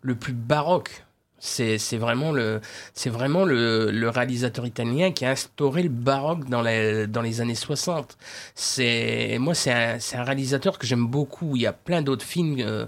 [0.03, 1.05] le plus baroque.
[1.41, 2.61] C'est vraiment le
[3.07, 8.17] vraiment le, réalisateur italien qui a instauré le baroque dans les dans les années 60.
[8.55, 11.57] C'est moi c'est un un réalisateur que j'aime beaucoup.
[11.57, 12.87] Il y a plein d'autres films euh,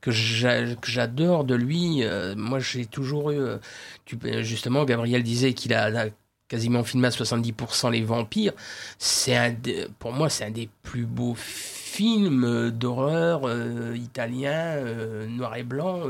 [0.00, 2.02] que j'a- que j'adore de lui.
[2.04, 3.58] Euh, moi j'ai toujours eu euh,
[4.06, 6.06] tu justement Gabriel disait qu'il a,
[6.48, 8.52] quasiment filmé à 70% les vampires.
[8.98, 9.56] C'est
[9.98, 15.62] pour moi c'est un des plus beaux films euh, d'horreur euh, italien euh, noir et
[15.62, 16.00] blanc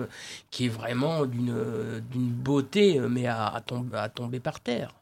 [0.51, 3.63] qui est vraiment d'une beauté mais à, à,
[3.95, 4.95] à tomber par terre.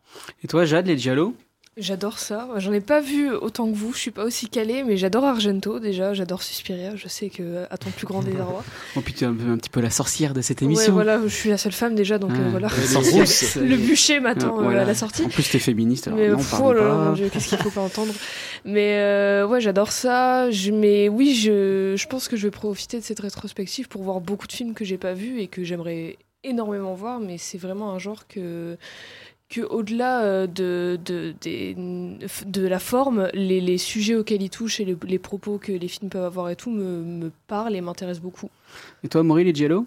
[0.43, 1.35] Et toi, Jade, les Giallo
[1.77, 2.49] J'adore ça.
[2.57, 3.93] J'en ai pas vu autant que vous.
[3.93, 6.13] Je suis pas aussi calée, mais j'adore Argento déjà.
[6.15, 6.97] J'adore Suspiria.
[6.97, 8.65] Je sais que à ton plus grand désarroi.
[8.97, 10.93] Oh, puis tu es un, petit peu la sorcière de cette Ouais, émission.
[10.93, 11.21] voilà.
[11.23, 12.39] Je suis la seule femme déjà, donc Ah.
[12.41, 12.67] euh, voilà.
[12.67, 13.57] Ouais, les grosses.
[13.57, 14.83] Le bûcher m'attend Ah, euh, voilà.
[14.83, 15.23] à la sortie.
[15.25, 17.05] En plus, t'es féministe, alors Mais non, pff, parle oh là là, pas.
[17.05, 18.13] mon Dieu, qu'est-ce qu'il faut pas entendre.
[18.65, 20.51] Mais euh, ouais, j'adore ça.
[20.51, 24.21] Je, mais oui, je, je pense que je vais profiter de cette rétrospective pour voir
[24.21, 27.21] beaucoup de films que j'ai pas vus et que j'aimerais énormément voir.
[27.21, 28.77] Mais c'est vraiment un genre que
[29.51, 34.97] que au-delà euh, de, de, la forme, les, les sujets auxquels ils touchent et les,
[35.07, 38.49] les propos que les films peuvent avoir et tout me, me parlent et m'intéressent beaucoup.
[39.05, 39.87] Et toi, Maury, les Giallo?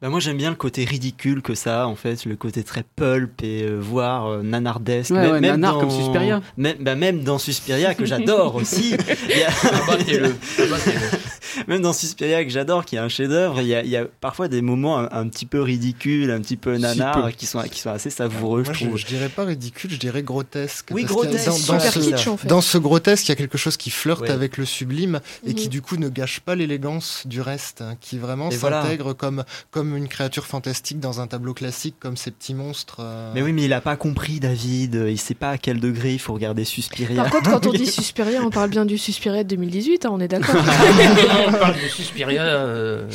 [0.00, 2.82] Bah moi j'aime bien le côté ridicule que ça a en fait, le côté très
[2.96, 5.10] pulp et euh, voire euh, nanardesque.
[5.10, 6.40] Ouais, ouais, nanar comme Suspiria.
[6.56, 8.94] Même, bah, même dans Suspiria que j'adore aussi.
[8.94, 9.50] a-
[11.68, 14.06] même dans Suspiria que j'adore, qui est un chef-d'œuvre, il y a, il y a
[14.20, 17.30] parfois des moments un, un petit peu ridicules, un petit peu nanar, peu.
[17.32, 18.96] qui sont, qui sont assez savoureux, Moi, je trouve.
[18.96, 20.88] je dirais pas ridicule, je dirais grotesque.
[20.92, 21.46] Oui, grotesque.
[21.46, 22.48] Dans, dans Super ce, kitsch, en fait.
[22.48, 24.30] dans ce grotesque, il y a quelque chose qui flirte Ouais.
[24.30, 25.70] avec le sublime et qui Mhm.
[25.70, 28.82] du coup ne gâche pas l'élégance du reste, hein, qui vraiment voilà.
[28.82, 32.96] s'intègre comme, comme une créature fantastique dans un tableau classique, comme ces petits monstres.
[33.00, 35.04] euh, Mais oui, mais il a pas compris, David.
[35.08, 37.22] Il sait pas à quel degré il faut regarder Suspiria.
[37.22, 40.20] Par contre, quand on dit Suspiria, on parle bien du Suspiria de 2018, hein, on
[40.20, 40.54] est d'accord
[41.48, 43.06] on parle de Suspiria euh,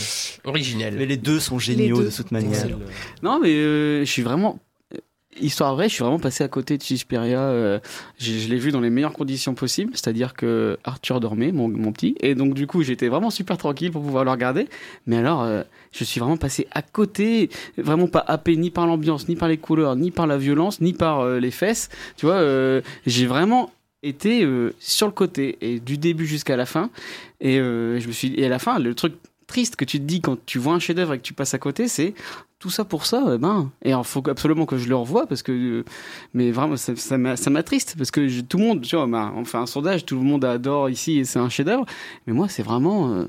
[0.44, 0.96] originel.
[0.98, 2.68] Mais les deux sont géniaux deux de toute manière.
[3.22, 4.60] Non, mais euh, je suis vraiment.
[4.94, 4.98] euh,
[5.42, 7.40] Histoire vraie, je suis vraiment passé à côté de Suspiria.
[7.42, 7.80] euh,
[8.18, 11.92] je je l'ai vu dans les meilleures conditions possibles, c'est-à-dire que Arthur dormait, mon, mon
[11.92, 14.68] petit, et donc du coup j'étais vraiment super tranquille pour pouvoir le regarder.
[15.08, 19.28] Mais alors, euh, je suis vraiment passé à côté, vraiment pas happé ni par l'ambiance,
[19.28, 21.90] ni par les couleurs, ni par la violence, ni par euh, les fesses.
[22.16, 23.72] Tu vois, euh, j'ai vraiment
[24.04, 26.90] été euh, sur le côté et du début jusqu'à la fin.
[27.46, 29.14] Et euh, je me suis et à la fin, le truc
[29.48, 31.60] triste que tu te dis quand tu vois un chef-d'œuvre et que tu passes à
[31.60, 32.16] côté, c'est
[32.58, 33.70] tout ça pour ça, eh ben.
[33.84, 35.86] Et il faut absolument que je le revoie parce que, euh,
[36.34, 39.06] mais vraiment, ça, ça m'a- ça m'attriste parce que je- tout le monde, tu vois,
[39.06, 41.86] bah, on fait un sondage, tout le monde adore ici et c'est un chef-d'œuvre,
[42.26, 43.26] mais moi, c'est vraiment, euh,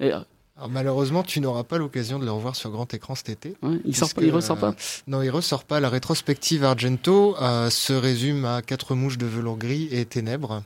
[0.00, 0.24] Et, alors,
[0.70, 3.50] malheureusement, tu n'auras pas l'occasion de le revoir sur grand écran cet été.
[3.62, 4.68] Ouais, il sort puisque, pas, il ressort pas.
[4.70, 4.72] euh,
[5.06, 5.78] Non, il ressort pas.
[5.78, 10.62] La rétrospective Argento euh, se résume à quatre mouches de velours gris et ténèbres.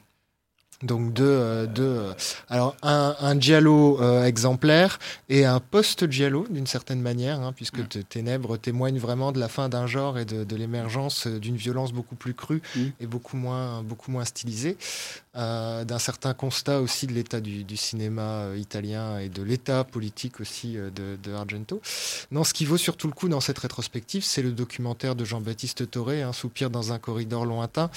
[0.85, 2.13] Donc deux, euh, deux euh,
[2.49, 8.57] alors un, un giallo euh, exemplaire et un post-giallo d'une certaine manière, hein, puisque Ténèbres
[8.57, 12.35] témoigne vraiment de la fin d'un genre et de, de l'émergence d'une violence beaucoup plus
[12.35, 12.81] crue Mm.
[13.01, 14.77] et beaucoup moins, beaucoup moins stylisée,
[15.37, 20.41] euh, d'un certain constat aussi de l'état du, cinéma euh, italien et de l'état politique
[20.41, 21.81] aussi euh, de, Argento.
[22.31, 25.91] Non, ce qui vaut surtout le coup dans cette rétrospective, c'est le documentaire de Jean-Baptiste
[25.91, 27.91] Toré, Un soupir dans un corridor lointain.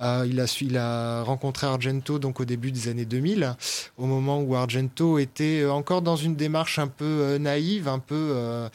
[0.00, 3.56] Il, a, il a rencontré Argento donc au début des années 2000,
[3.98, 8.68] au moment où Argento était encore dans une démarche un peu naïve, un peu.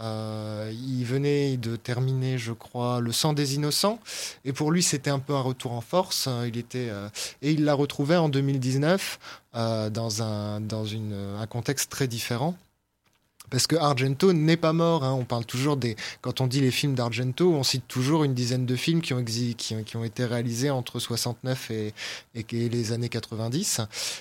[0.00, 3.98] Euh, il venait de terminer, je crois, Le sang des innocents,
[4.44, 6.28] et pour lui c'était un peu un retour en force.
[6.46, 7.08] Il était euh,
[7.42, 9.18] et il l'a retrouvé en 2019
[9.54, 12.56] euh, dans un dans une, un contexte très différent.
[13.50, 15.04] Parce que Argento n'est pas mort.
[15.04, 15.12] hein.
[15.12, 15.96] On parle toujours des.
[16.20, 19.20] Quand on dit les films d'Argento, on cite toujours une dizaine de films qui ont,
[19.20, 21.94] exi- qui, ont- qui ont été réalisés entre 69 et,
[22.34, 23.80] et, et les années 90.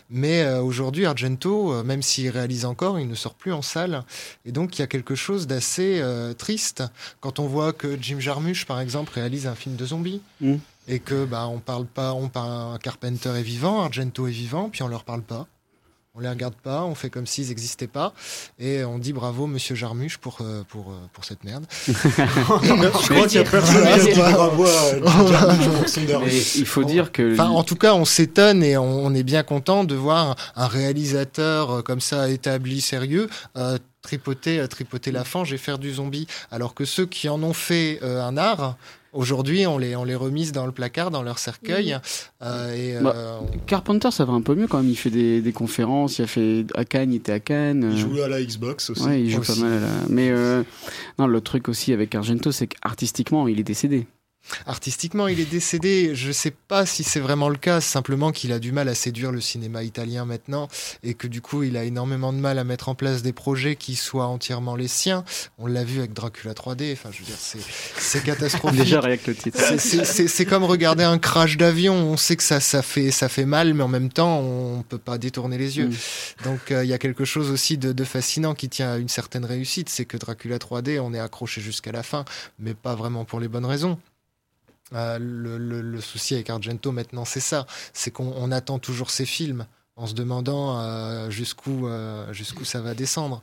[0.09, 4.03] Mais euh, aujourd'hui, Argento, euh, même s'il réalise encore, il ne sort plus en salle.
[4.45, 6.83] Et donc, il y a quelque chose d'assez euh, triste
[7.19, 10.21] quand on voit que Jim Jarmusch, par exemple, réalise un film de zombies.
[10.41, 10.55] Mm.
[10.89, 14.83] Et que bah on parle pas, on parle Carpenter est vivant, Argento est vivant, puis
[14.83, 15.45] on leur parle pas.
[16.17, 18.11] On les regarde pas, on fait comme s'ils n'existaient pas,
[18.57, 21.65] et on dit bravo Monsieur Jarmusch pour euh, pour euh, pour cette merde.
[21.87, 21.91] Je
[22.43, 26.25] crois qu'il y a personne qui dit bravo à.
[26.25, 29.21] Mais il faut dire que Enfin, en tout cas, on s'étonne et on, on est
[29.21, 35.23] bien content de voir un réalisateur euh, comme ça établi, sérieux, euh, tripoter, tripoter la
[35.23, 36.27] fange et faire du zombie.
[36.51, 38.77] Alors que ceux qui en ont fait euh, un art,
[39.17, 41.97] aujourd'hui, on les, on les remise dans le placard, dans leur cercueil.
[42.41, 44.89] euh, et, Bah, euh, Carpenter, ça va un peu mieux quand même.
[44.89, 46.19] Il fait des, des conférences.
[46.19, 47.89] Il a fait à Cannes, il était à Cannes.
[47.91, 49.03] Il euh, joue à la Xbox aussi.
[49.03, 49.59] Ouais, il joue Aussi.
[49.59, 49.77] pas mal.
[49.77, 50.63] à la- Mais euh,
[51.19, 54.07] non, le truc aussi avec Argento, c'est qu'artistiquement, il est décédé.
[54.65, 56.11] Artistiquement, il est décédé.
[56.15, 59.31] Je sais pas si c'est vraiment le cas, simplement qu'il a du mal à séduire
[59.31, 60.67] le cinéma italien maintenant
[61.03, 63.75] et que du coup, il a énormément de mal à mettre en place des projets
[63.75, 65.23] qui soient entièrement les siens.
[65.57, 66.93] On l'a vu avec Dracula 3D.
[66.93, 67.59] Enfin, je veux dire, c'est
[67.97, 68.79] c'est catastrophique.
[68.83, 69.59] Déjà, rien que le titre.
[69.59, 71.93] C'est- c'est- C'est c'est comme regarder un crash d'avion.
[71.95, 74.97] On sait que ça, ça, fait, ça fait mal, mais en même temps, on peut
[74.97, 75.87] pas détourner les yeux.
[75.89, 76.43] Mm.
[76.45, 79.09] Donc, euh, il y a quelque chose aussi de, de fascinant qui tient à une
[79.09, 79.89] certaine réussite.
[79.89, 82.23] C'est que Dracula 3D, on est accroché jusqu'à la fin,
[82.59, 83.99] mais pas vraiment pour les bonnes raisons.
[84.93, 87.65] Euh, le, le- le souci avec Argento maintenant, c'est ça.
[87.93, 92.79] C'est qu'on on attend toujours ces films en se demandant euh, jusqu'où euh, jusqu'où ça
[92.81, 93.41] va descendre.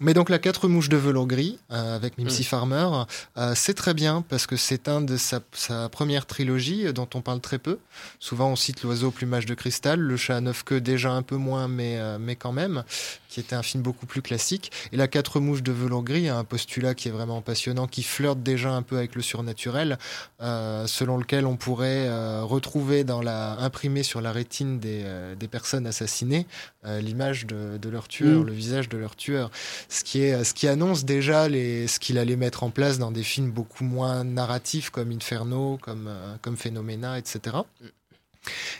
[0.00, 2.88] Mais donc la quatre mouches de velours gris euh, avec Mimsy Farmer,
[3.36, 7.08] euh, c'est très bien parce que c'est un de sa, sa première trilogie euh, dont
[7.14, 7.78] on parle très peu.
[8.18, 11.22] Souvent on cite l'oiseau au plumage de cristal, le chat à neuf queues déjà un
[11.22, 12.82] peu moins mais, euh, mais quand même,
[13.30, 14.72] qui était un film beaucoup plus classique.
[14.92, 18.02] Et la quatre mouches de velours gris a un postulat qui est vraiment passionnant, qui
[18.02, 19.98] flirte déjà un peu avec le surnaturel,
[20.42, 25.34] euh, selon lequel on pourrait euh, retrouver dans la imprimé sur la rétine des, euh,
[25.36, 26.46] des personnes assassinées
[26.86, 28.46] euh, l'image de, de leur tueur, Mm.
[28.46, 29.50] le visage de leur tueur
[29.88, 33.10] ce qui, est, ce qui annonce déjà les, ce qu'il allait mettre en place dans
[33.10, 37.56] des films beaucoup moins narratifs comme Inferno, comme, euh, comme Phenomena, etc.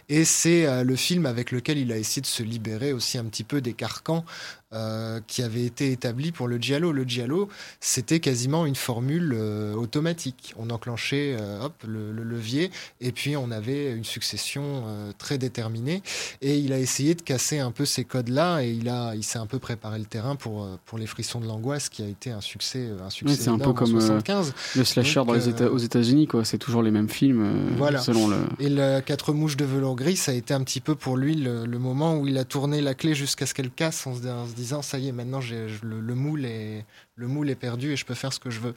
[0.09, 3.25] Et c'est euh, le film avec lequel il a essayé de se libérer aussi un
[3.25, 4.25] petit peu des carcans
[4.73, 6.93] euh, qui avaient été établis pour le giallo.
[6.93, 7.49] Le giallo,
[7.81, 10.55] c'était quasiment une formule euh, automatique.
[10.59, 15.39] On enclenchait euh, hop, le, le levier et puis on avait une succession euh, très
[15.39, 16.03] déterminée.
[16.43, 19.39] Et il a essayé de casser un peu ces codes-là et il, a, il s'est
[19.39, 22.31] un peu préparé le terrain pour, euh, pour Les Frissons de l'angoisse qui a été
[22.31, 24.55] un succès, un succès Ouais, c'est un peu comme euh, 75.
[24.77, 26.45] le slasher Donc, dans les États, aux États-Unis, quoi.
[26.45, 28.01] C'est toujours les mêmes films, euh, Voilà.
[28.01, 28.37] selon le.
[28.59, 31.35] Et le Quatre mouches de velours gris, ça a été un petit peu pour lui
[31.35, 34.27] le, le moment où il a tourné la clé jusqu'à ce qu'elle casse en se,
[34.27, 36.85] en se disant ça y est, maintenant j'ai, le, le moule est,
[37.17, 38.75] le moule est perdu et je peux faire ce que je veux.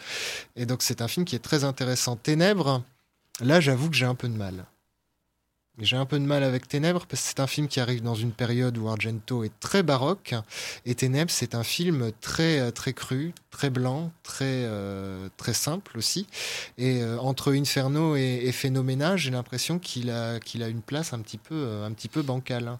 [0.55, 2.15] Et donc c'est un film qui est très intéressant.
[2.15, 2.83] Ténèbres,
[3.41, 4.65] là j'avoue que j'ai un peu de mal.
[5.79, 8.13] J'ai un peu de mal avec Ténèbres parce que c'est un film qui arrive dans
[8.13, 10.35] une période où Argento est très baroque
[10.85, 15.97] et Ténèbres c'est un film très euh, très cru, très blanc, très euh, très simple
[15.97, 16.27] aussi.
[16.77, 21.21] Et euh, entre Inferno et, et j'ai l'impression qu'il a qu'il a une place un
[21.21, 22.77] petit peu un petit peu bancale.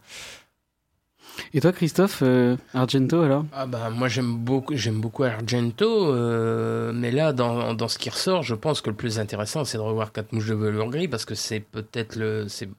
[1.54, 3.46] Et toi, Christophe, euh, Argento, alors?
[3.54, 8.10] Ah bah moi j'aime beaucoup j'aime beaucoup Argento euh, mais là dans, dans ce qui
[8.10, 11.08] ressort je pense que le plus intéressant c'est de revoir Quatre mouches de velours gris
[11.08, 12.69] parce que c'est peut-être le c'est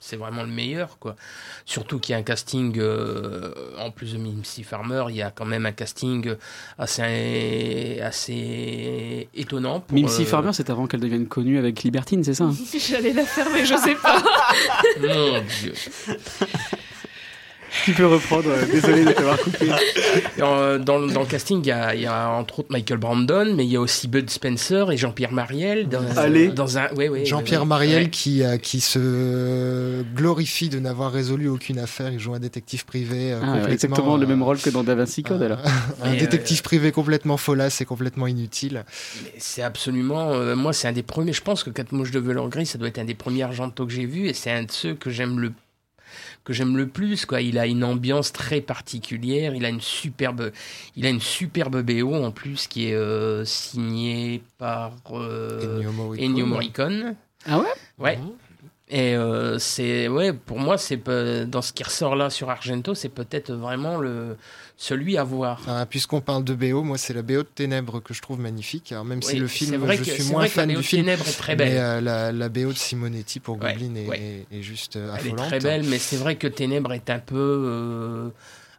[0.00, 1.16] c'est vraiment le meilleur quoi.
[1.64, 5.30] Surtout qu'il y a un casting euh, en plus de Mimsy Farmer il y a
[5.30, 6.34] quand même un casting
[6.78, 12.34] assez assez étonnant pour, Mimsy euh, Farmer, c'est avant qu'elle devienne connue avec Libertine, c'est
[12.34, 12.54] ça hein?
[12.88, 14.22] J'allais la faire, mais je sais pas.
[15.00, 15.74] mon dieu
[17.84, 19.68] Tu peux reprendre, euh, désolé de t'avoir coupé.
[20.40, 23.52] Euh, dans, dans le casting, il y, a, il y a entre autres Michael Brandon,
[23.56, 25.88] mais il y a aussi Bud Spencer et Jean-Pierre Mariel.
[25.88, 26.48] Dans, Allez.
[26.48, 27.66] dans un, ouais, ouais, Jean-Pierre ouais.
[27.66, 28.10] Mariel Ouais.
[28.10, 32.12] qui, euh, qui se glorifie de n'avoir résolu aucune affaire.
[32.12, 34.94] Il joue un détective privé euh, Ah, complètement, exactement le même rôle que dans Da
[34.94, 35.58] Vinci Code alors.
[36.02, 38.84] un Et, détective privé complètement folasse et complètement inutile.
[39.38, 40.32] C'est absolument.
[40.32, 41.32] euh, moi, c'est un des premiers.
[41.32, 43.86] Je pense que Quatre mouches de velours gris, ça doit être un des premiers Argento
[43.86, 45.52] que j'ai vu, et c'est un de ceux que j'aime le
[46.48, 47.42] que j'aime le plus quoi.
[47.42, 50.50] Il a une ambiance très particulière il a une superbe
[50.96, 56.24] il a une superbe BO en plus qui est euh, signée par euh, Ennio Morricone.
[56.24, 57.16] Ennio Morricone.
[57.44, 57.66] Ah ouais?
[57.98, 58.18] Ouais
[58.90, 60.98] et euh, c'est ouais pour moi c'est
[61.46, 64.36] dans ce qui ressort là sur Argento c'est peut-être vraiment le
[64.78, 68.14] celui à voir Ah, Puisqu'on parle de BO, moi c'est la BO de Ténèbres que
[68.14, 68.92] je trouve magnifique.
[68.92, 70.76] Alors, même si le film, je que- suis moins vrai que la fan BO du
[70.76, 71.68] de film, Ténèbres est très belle.
[71.72, 74.46] mais euh, la, la BO de Simonetti pour Ouais, Goblin est, ouais.
[74.52, 75.46] est- est juste euh, Elle est affolante.
[75.48, 78.30] très belle, mais c'est vrai que Ténèbres est un peu.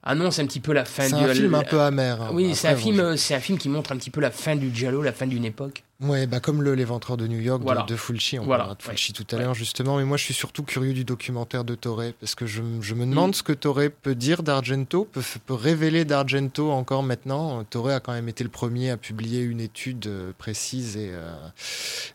[0.04, 1.24] Annonce un petit peu la fin C'est du.
[1.24, 2.22] un film un peu amer.
[2.22, 2.30] hein.
[2.34, 4.56] Oui, c'est un film, bon, c'est un film qui montre un petit peu la fin
[4.56, 5.84] du giallo, la fin d'une époque.
[6.02, 7.84] Ouais, bah comme le L'Éventreur de New York de- Voilà.
[7.84, 10.34] de, Fulci, on Voilà, parlera de Fulci tout à l'heure justement, mais moi je suis
[10.34, 13.34] surtout curieux du documentaire de Torre, parce que je, me demande Mm.
[13.34, 15.22] ce que Torre peut dire d'Argento, peut,
[15.54, 17.66] révéler d'Argento encore maintenant.
[17.66, 21.34] Torre a quand même été le premier à publier une étude euh, précise et, euh,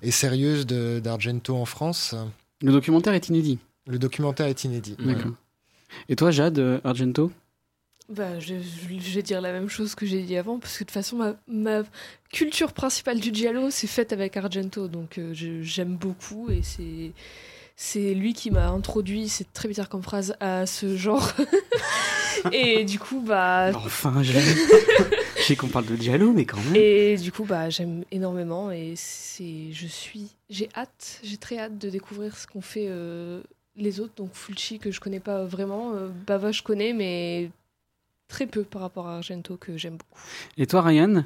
[0.03, 2.15] et sérieuse d'Argento en France.
[2.63, 3.59] Le documentaire est inédit.
[3.87, 4.97] Le documentaire est inédit.
[5.01, 5.13] ouais.
[5.15, 5.33] D'accord.
[6.09, 7.31] Et toi, Jade, euh, Argento?
[8.11, 10.85] Bah, je, je- je vais dire la même chose que j'ai dit avant, parce que
[10.85, 11.83] de toute façon, ma, ma
[12.31, 17.13] culture principale du Giallo, c'est faite avec Argento, donc euh, j'aime beaucoup, et c'est.
[17.77, 21.33] C'est lui qui m'a introduit, c'est très bizarre comme phrase, à ce genre.
[22.53, 23.73] et du coup, bah.
[23.75, 24.45] Enfin, j'aime.
[25.37, 26.77] Je sais qu'on parle de Diallo, mais quand même.
[26.77, 31.77] Et du coup, bah, j'aime énormément et c'est, je suis, j'ai hâte, j'ai très hâte
[31.77, 33.43] de découvrir ce qu'ont fait euh,
[33.77, 34.15] les autres.
[34.17, 37.51] Donc Fulci que je connais pas vraiment, euh, Bava je connais, mais
[38.29, 40.21] très peu par rapport à Argento que j'aime beaucoup.
[40.57, 41.25] Et toi, Ryan?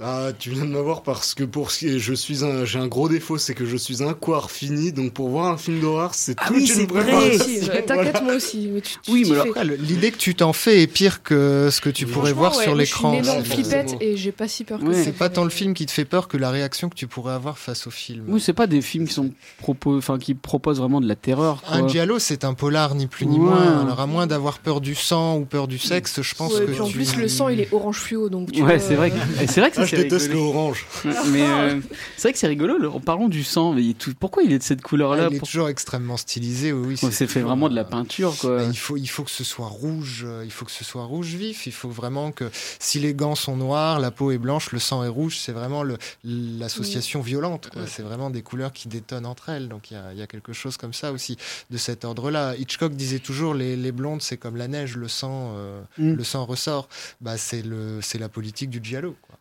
[0.00, 2.78] Ah, tu viens de m'avoir parce que pour ce qui est, je suis un, j'ai
[2.78, 5.80] un gros défaut, c'est que je suis un quart fini, donc pour voir un film
[5.80, 7.02] d'horreur, c'est Ah toute oui, une c'est vrai.
[7.02, 7.44] préparation.
[7.84, 8.20] T'inquiète, Voilà.
[8.20, 8.68] moi aussi.
[8.72, 11.80] Mais tu, tu Oui, mais le- l'idée que tu t'en fais est pire que ce
[11.80, 13.20] que tu pourrais voir ouais, sur moi, Je suis l'écran.
[13.24, 15.02] C'est- flippette et j'ai pas si peur que ça.
[15.02, 17.32] C'est pas tant le film qui te fait peur que la réaction que tu pourrais
[17.34, 18.24] avoir face au film.
[18.28, 21.60] Oui, c'est pas des films qui sont propos, enfin qui proposent vraiment de la terreur.
[21.62, 21.74] Quoi.
[21.76, 23.46] Un giallo, c'est un polar, ni plus ni Ouais.
[23.46, 23.80] moins.
[23.82, 26.70] Alors, à moins d'avoir peur du sang ou peur du sexe, je pense Ouais, que
[26.70, 29.10] puis en plus, le sang il est orange fluo, donc tu Ouais, vois, c'est vrai.
[29.12, 30.42] Euh, C'est vrai que ça, Ah, je c'est déteste rigolo.
[30.44, 30.86] le orange.
[31.32, 31.80] Mais euh,
[32.16, 32.78] c'est vrai que c'est rigolo.
[32.78, 35.24] le- En parlant du sang, mais il est tout- pourquoi il est de cette couleur-là?
[35.24, 36.72] Ah, il est Pour- toujours extrêmement stylisé.
[36.72, 38.62] Oui, oui, C'est fait vraiment de la euh, peinture, quoi.
[38.70, 41.34] il faut, il faut que ce soit rouge, euh, il faut que ce soit rouge
[41.34, 41.66] vif.
[41.66, 45.04] Il faut vraiment que si les gants sont noirs, la peau est blanche, le sang
[45.04, 45.38] est rouge.
[45.38, 45.84] C'est vraiment
[46.24, 47.70] l'association violente.
[47.86, 49.68] C'est vraiment des couleurs qui détonnent entre elles.
[49.68, 51.36] Donc il y a, il y a quelque chose comme ça aussi
[51.70, 52.54] de cet ordre-là.
[52.56, 56.12] Hitchcock disait toujours les, les blondes, c'est comme la neige, le sang, euh, Mm.
[56.14, 56.88] le sang ressort.
[57.20, 59.16] Bah c'est le, c'est la politique du giallo.
[59.22, 59.36] Quoi.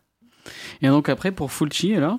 [0.81, 2.17] Et donc après, pour Fulci, alors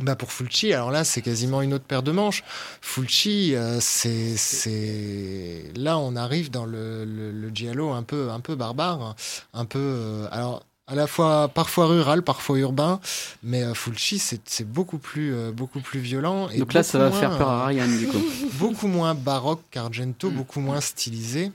[0.00, 2.44] Bah pour Fulci, alors là, c'est quasiment une autre paire de manches.
[2.80, 8.40] Fulci, euh, c'est, c'est, là, on arrive dans le, le, le giallo un peu, un
[8.40, 9.14] peu barbare,
[9.52, 13.00] un peu, euh, alors à la fois parfois rural, parfois urbain,
[13.42, 16.48] mais euh, Fulci, c'est, c'est beaucoup plus, euh, beaucoup plus violent.
[16.50, 18.18] Et Donc là, ça va faire peur à Ryan, du coup.
[18.54, 21.52] beaucoup moins baroque qu'Argento, beaucoup moins stylisé.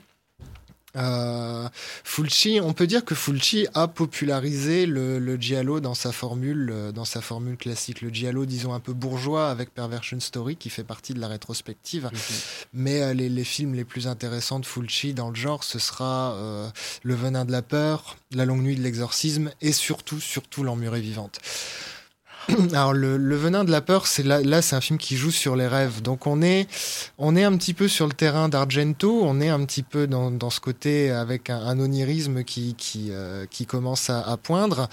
[0.96, 1.68] Euh,
[2.04, 6.92] Fulci, on peut dire que Fulci a popularisé le, le giallo dans sa formule, euh,
[6.92, 8.00] dans sa formule classique.
[8.00, 12.10] Le giallo, disons un peu bourgeois, avec Perversion Story, qui fait partie de la rétrospective.
[12.72, 16.34] Mais euh, les, les films les plus intéressants de Fulci dans le genre, ce sera
[16.34, 16.68] euh,
[17.02, 21.40] Le Venin de la peur, La Longue Nuit de l'exorcisme, et surtout, surtout L'Emmurée vivante.
[22.72, 25.30] Alors le, le venin de la peur, c'est là, là c'est un film qui joue
[25.30, 26.02] sur les rêves.
[26.02, 26.68] Donc on est,
[27.18, 30.30] on est un petit peu sur le terrain d'Argento, on est un petit peu dans,
[30.30, 34.88] dans ce côté avec un, un onirisme qui, qui, euh, qui commence à, à poindre.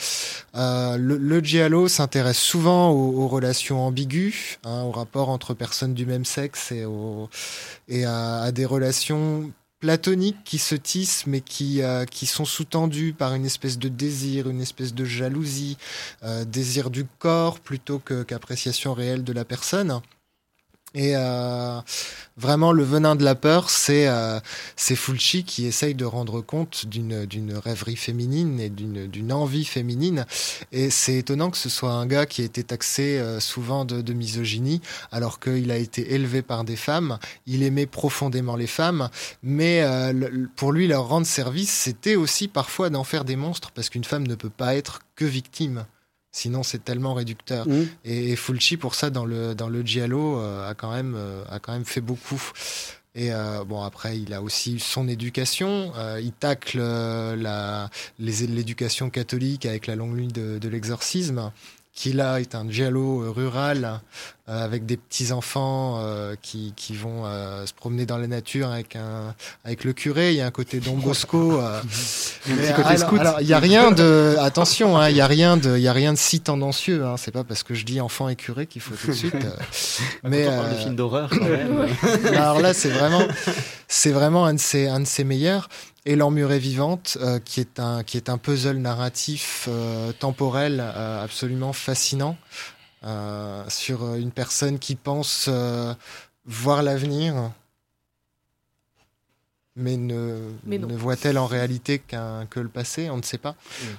[0.55, 6.05] Euh, le, le s'intéresse souvent aux, aux relations ambiguës, hein, aux rapports entre personnes du
[6.05, 7.29] même sexe et, aux,
[7.87, 9.51] et à, à des relations
[9.83, 14.61] platoniques qui se tissent mais qui, euh, sont sous-tendues par une espèce de désir, une
[14.61, 15.77] espèce de jalousie,
[16.23, 19.99] euh, désir du corps plutôt qu'appréciation réelle de la personne.
[20.95, 21.79] Et euh,
[22.37, 24.39] vraiment, le venin de la peur, c'est euh,
[24.77, 30.25] Fulci qui essaye de rendre compte d'une rêverie féminine et d'une envie féminine.
[30.71, 34.01] Et c'est étonnant que ce soit un gars qui a été taxé euh, souvent de,
[34.01, 34.81] de misogynie,
[35.11, 37.17] alors qu'il a été élevé par des femmes.
[37.47, 39.09] Il aimait profondément les femmes,
[39.41, 43.89] mais euh, pour lui, leur rendre service, c'était aussi parfois d'en faire des monstres, parce
[43.89, 45.85] qu'une femme ne peut pas être que victime.
[46.35, 47.67] Sinon, c'est tellement réducteur.
[47.67, 47.87] Mhm.
[48.05, 51.43] Et, et Fulci, pour ça, dans le, dans le Giallo, euh, a, quand même, euh,
[51.47, 52.41] a quand même fait beaucoup.
[53.13, 55.93] Et euh, bon, après, il a aussi son éducation.
[56.19, 56.81] Il tacle
[58.17, 61.51] l'éducation catholique avec la longue nuit de, de l'exorcisme,
[61.95, 64.01] qui là est un giallo euh, rural
[64.49, 68.69] euh, avec des petits enfants euh, qui, qui vont euh, se promener dans la nature
[68.71, 70.31] avec un avec le curé.
[70.31, 71.61] Il y a un côté Don Bosco.
[71.61, 71.79] euh,
[72.47, 73.19] Il y a un côté alors- scout.
[73.19, 75.87] alors, il y a rien de attention, hein, il y a rien de il y
[75.87, 77.05] a rien de si tendancieux.
[77.05, 79.35] Hein, c'est pas parce que je dis enfant et curé qu'il faut tout de suite.
[79.35, 79.49] euh,
[80.23, 81.87] mais Quand on parle de films d'horreur, quand même.
[82.35, 83.21] Alors là, c'est vraiment,
[83.87, 85.69] c'est vraiment un de ses, un de ses meilleurs.
[86.05, 91.23] Et l'emmurée vivante, euh, qui est un, qui est un puzzle narratif euh, temporel euh,
[91.23, 92.37] absolument fascinant
[93.67, 95.49] sur une personne qui pense
[96.45, 97.51] voir l'avenir,
[99.75, 103.09] mais ne, Mais ne voit-elle en réalité qu'un que le passé?
[103.09, 103.55] On ne sait pas.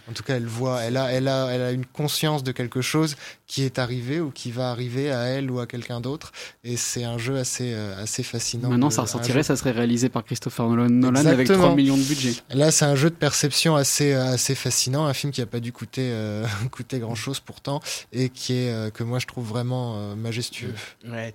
[0.08, 2.80] En tout cas, elle voit, elle a, elle a, elle a une conscience de quelque
[2.80, 3.16] chose
[3.46, 6.32] qui est arrivé ou qui va arriver à elle ou à quelqu'un d'autre.
[6.62, 8.68] Et c'est un jeu assez, euh, assez fascinant.
[8.70, 11.64] Maintenant, de- ça ressortirait, ça serait réalisé par Christopher Nolan, Nolan avec Exactement.
[11.64, 12.34] 3 millions de budget.
[12.50, 15.72] Là, c'est un jeu de perception assez, assez fascinant, un film qui n'a pas dû
[15.72, 17.80] coûter, euh, coûter grand chose pourtant,
[18.12, 20.74] et qui est, euh, que moi je trouve vraiment euh, majestueux.
[21.08, 21.34] Ouais.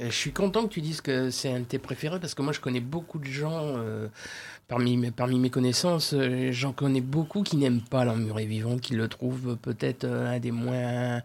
[0.00, 2.40] Et Je suis content que tu dises que c'est un de tes préférés parce que
[2.40, 4.08] moi je connais beaucoup de gens euh,
[4.66, 9.56] parmi, mes, connaissances, euh, j'en connais beaucoup qui n'aiment pas l'emmuré vivant, qui le trouvent
[9.60, 11.20] peut-être euh, un des moins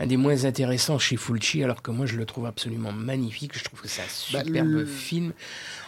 [0.00, 3.56] un des moins intéressants chez Fulci, alors que moi je le trouve absolument magnifique.
[3.56, 5.32] Je trouve que c'est un Bah, superbe film.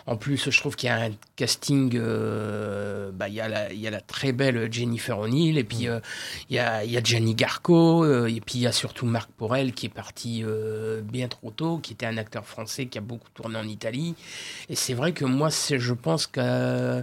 [0.05, 1.97] En plus, je trouve qu'il y a un casting.
[1.97, 5.65] euh, bah, il y a la, il y a la très belle Jennifer O'Neill, et
[5.65, 6.01] puis euh,
[6.51, 9.07] il y a, il y a Gianni Garco, euh, et puis il y a surtout
[9.07, 10.45] Marc Porel qui est parti
[11.05, 14.15] bien trop tôt, qui était un acteur français qui a beaucoup tourné en Italie.
[14.69, 17.03] Et c'est vrai que moi, je pense que.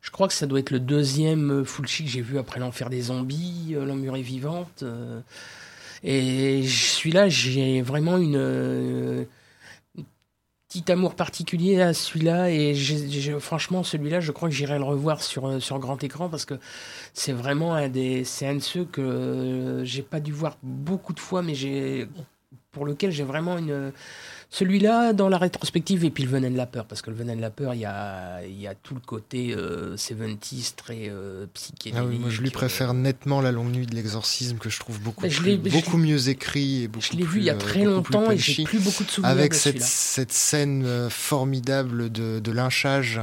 [0.00, 3.02] Je crois que ça doit être le deuxième Fulci que j'ai vu après l'enfer des
[3.02, 4.84] zombies, l'emmurée vivante.
[6.02, 9.24] Et celui-là, j'ai vraiment une, euh,
[10.68, 12.50] petit amour particulier à celui-là.
[12.50, 12.74] Et
[13.40, 16.54] franchement, celui-là, je crois que j'irai le revoir sur, euh, sur grand écran parce que
[17.14, 21.20] c'est vraiment un, des, un de ceux que euh, j'ai pas dû voir beaucoup de
[21.20, 21.54] fois, mais
[22.70, 23.92] pour lequel j'ai vraiment une.
[24.50, 27.36] Celui-là, dans la rétrospective, et puis le Venin de la peur, parce que le Venin
[27.36, 31.08] de la peur, il y a, il y a tout le côté euh, 70s très
[31.10, 31.98] euh, psychédélique.
[31.98, 35.00] Ah oui, moi je lui préfère nettement La Longue Nuit de l'Exorcisme, que je trouve
[35.00, 37.50] beaucoup, Mais je plus- je beaucoup mieux écrit et beaucoup Je l'ai vu il y
[37.50, 40.82] a euh, très longtemps et j'ai plus beaucoup de souvenirs Avec de cette, cette scène
[40.86, 43.20] euh, formidable de, de lynchage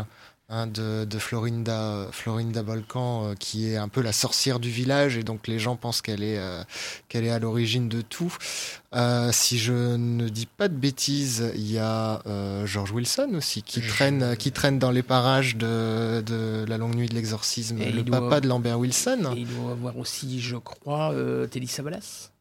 [0.50, 5.18] hein, de, de Florinda, Florinda Balkan, euh, qui est un peu la sorcière du village,
[5.18, 6.64] et donc les gens pensent qu'elle est, euh,
[7.10, 8.36] qu'elle est à l'origine de tout.
[8.94, 12.22] Euh, si je ne dis pas de bêtises, il y a
[12.66, 17.10] George Wilson aussi, qui traîne, qui traîne dans les parages de, de La Longue Nuit
[17.10, 19.34] de l'Exorcisme, Et le papa de Lambert Wilson.
[19.36, 21.14] Et il doit avoir aussi, je crois,
[21.50, 22.32] Telly Savalas.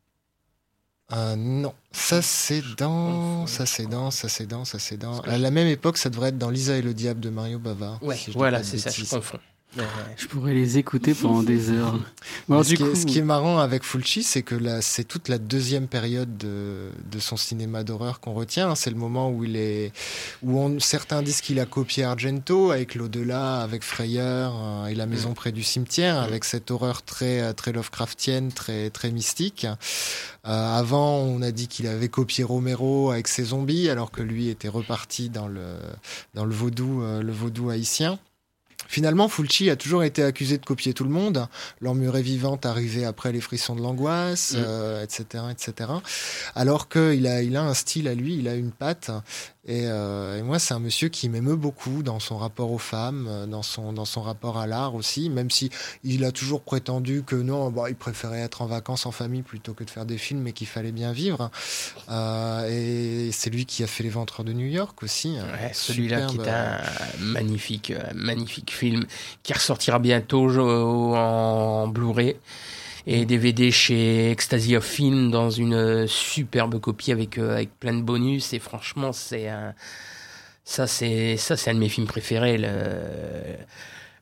[1.13, 5.21] Euh, non, ça c'est dans, ça c'est dans, ça c'est dans, ça c'est dans.
[5.21, 7.99] À la même époque, ça devrait être dans Lisa et le diable de Mario Bava.
[8.01, 9.39] Ouais, si voilà, c'est ça, je confonds.
[10.17, 11.99] Je pourrais les écouter pendant des heures.
[12.49, 14.55] Bon, alors, ce, du qui coup, est, ce qui est marrant avec Fulci, c'est que
[14.55, 18.71] là, c'est toute la deuxième période de, de son cinéma d'horreur qu'on retient.
[18.71, 18.75] hein.
[18.75, 19.93] C'est le moment où il est,
[20.43, 25.07] où on, certains disent qu'il a copié Argento avec l'au-delà, avec Frayeur euh, et la
[25.07, 29.67] maison près du cimetière, avec cette horreur très, euh, très Lovecraftienne, très, très mystique.
[30.47, 34.49] Euh, avant, on a dit qu'il avait copié Romero avec ses zombies, alors que lui
[34.49, 35.77] était reparti dans le,
[36.35, 38.19] dans le vaudou, euh, le vaudou haïtien.
[38.89, 41.47] Finalement, Fulci a toujours été accusé de copier tout le monde.
[41.81, 44.63] L'emmurée vivante arrivait après les frissons de l'angoisse, Mm.
[44.67, 45.91] euh, etc., etc.
[46.55, 49.11] Alors qu'il a, il a un style à lui, il a une patte.
[49.67, 53.27] Et, euh, et moi, c'est un monsieur qui m'émeut beaucoup dans son rapport aux femmes,
[53.29, 55.71] euh, dans son, dans son rapport à l'art aussi, même si
[56.03, 59.73] il a toujours prétendu que non, bah, il préférait être en vacances en famille plutôt
[59.73, 61.51] que de faire des films, mais qu'il fallait bien vivre.
[62.11, 65.39] Euh, et c'est lui qui a fait Les Ventres de New York aussi.
[65.39, 66.81] un Ouais, celui-là qui est un
[67.21, 69.07] magnifique, un magnifique film
[69.43, 72.37] qui ressortira bientôt en Blu-ray
[73.07, 78.03] et DVD chez Ecstasy of Film dans une superbe copie avec, euh, avec plein de
[78.03, 78.53] bonus.
[78.53, 79.75] Et franchement, c'est un.
[80.65, 82.57] Ça, c'est ça, c'est un de mes films préférés.
[82.57, 82.69] Le,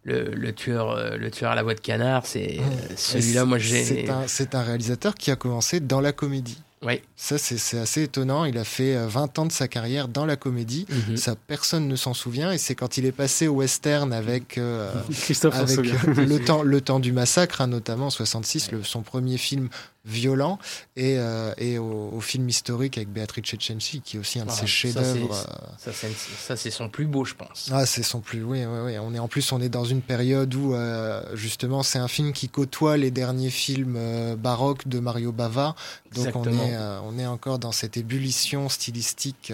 [0.04, 3.44] le, le tueur, euh, le tueur à la voix de canard, c'est euh, celui-là.
[3.44, 3.84] Moi, j'ai.
[3.84, 6.60] C'est un, c'est un réalisateur qui a commencé dans la comédie.
[6.84, 7.00] Oui.
[7.16, 8.44] Ça, c'est assez étonnant.
[8.44, 10.86] Il a fait euh, 20 ans de sa carrière dans la comédie.
[11.08, 11.16] Mhm.
[11.16, 12.50] Ça, personne ne s'en souvient.
[12.52, 16.62] Et c'est quand il est passé au western avec, euh, Christophe avec euh, le, temps,
[16.62, 19.68] le temps du massacre, hein, notamment en 66, le- son premier film
[20.04, 20.58] violent,
[20.96, 24.50] et, euh, et au, au film historique avec Beatrice Cenci, qui est aussi un de
[24.50, 25.46] Ah, ses ça, chefs-d'œuvre.
[25.78, 27.70] Ça, c'est son plus beau, je pense.
[27.72, 28.42] ah, c'est son plus.
[28.42, 28.98] Oui, oui, oui.
[28.98, 32.32] On est en plus, on est dans une période où euh, justement, c'est un film
[32.32, 35.74] qui côtoie les derniers films euh, baroques de Mario Bava.
[36.14, 39.50] Donc on est, on est encore dans cette ébullition stylistique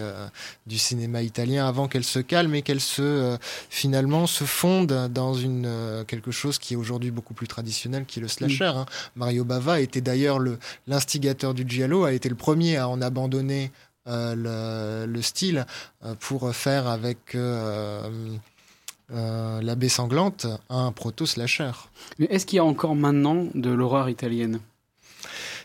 [0.67, 3.37] du cinéma italien avant qu'elle se calme et qu'elle se
[3.69, 8.21] finalement se fonde dans une quelque chose qui est aujourd'hui beaucoup plus traditionnel, qui est
[8.21, 8.65] le slasher.
[8.65, 8.85] hein.
[9.15, 10.38] Mario Bava était d'ailleurs
[10.87, 13.71] l'instigateur du giallo, a été le premier à en abandonner
[14.07, 15.65] euh, le, le style
[16.03, 18.09] euh, pour faire avec euh,
[19.09, 21.71] La baie sanglante un proto-slasher.
[22.19, 24.59] Mais est-ce qu'il y a encore maintenant de l'horreur italienne?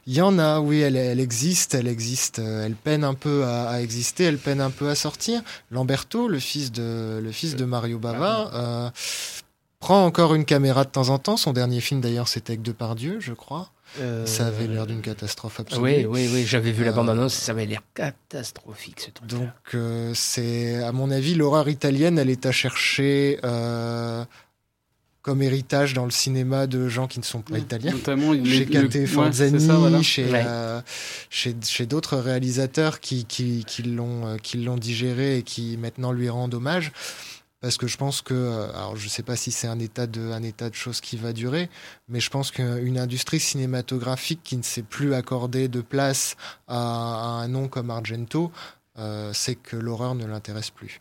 [0.07, 3.69] Il y en a, oui, elle, elle existe, elle existe, elle peine un peu à,
[3.69, 5.43] à exister, elle peine un peu à sortir.
[5.71, 8.91] Lamberto, le fils de, le fils de Mario Bava, euh,
[9.79, 11.39] prend encore une caméra de temps en temps.
[11.39, 13.71] Son dernier film d'ailleurs c'était avec Depardieu, je crois.
[14.01, 15.83] Euh, Ça avait l'air d'une catastrophe absolue.
[15.83, 19.29] Oui, oui, oui, j'avais vu la Euh, bande-annonce, ça avait l'air catastrophique ce truc.
[19.29, 24.25] Donc euh, c'est, à mon avis, l'horreur italienne, elle est à chercher euh,
[25.23, 27.93] comme héritage dans le cinéma de gens qui ne sont pas italiens.
[27.93, 30.03] Notamment les- chez le- Kate ouais, Forzani, c'est ça, voilà.
[30.03, 30.43] chez, Ouais.
[30.47, 30.81] euh,
[31.31, 36.29] chez, chez d'autres réalisateurs qui, qui, qui l'ont qui l'ont digéré et qui maintenant lui
[36.29, 36.93] rendent hommage.
[37.65, 40.31] Parce que je pense que, euh, alors je sais pas si c'est un état de,
[40.75, 41.71] choses qui va durer,
[42.11, 46.37] mais je pense qu'une industrie cinématographique qui ne sait plus accorder de place
[46.69, 48.53] à, un nom comme Argento,
[48.99, 51.01] euh, c'est que l'horreur ne l'intéresse plus.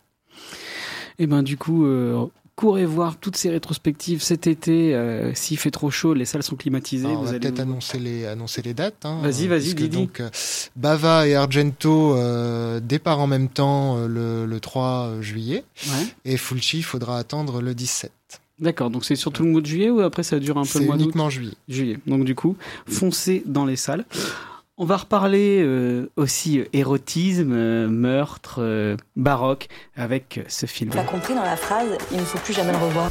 [1.18, 4.94] Et ben du coup, euh, courez voir toutes ces rétrospectives cet été.
[4.94, 7.06] euh, S'il fait trop chaud, les salles sont climatisées.
[7.06, 9.04] Alors, on vous va peut-être vous- annoncer les, annoncer les dates.
[9.04, 9.88] hein, Vas-y, vas-y, Didi.
[9.88, 10.30] Donc, euh,
[10.76, 15.64] Bava et Argento euh, départ en même temps euh, le, le 3 juillet.
[15.88, 16.06] Ouais.
[16.24, 18.12] Et Fulci, il faudra attendre le 17.
[18.60, 20.78] D'accord, donc c'est surtout le mois de juillet ou après ça dure un peu C'est
[20.78, 21.54] le mois d'août uniquement juillet.
[21.68, 21.98] Juillet.
[22.06, 24.04] Donc du coup, foncez dans les salles.
[24.76, 30.90] On va reparler euh, aussi euh, érotisme, euh, meurtre, euh, baroque avec euh, ce film.
[30.90, 33.08] T'as compris dans la phrase, il ne faut plus jamais le revoir.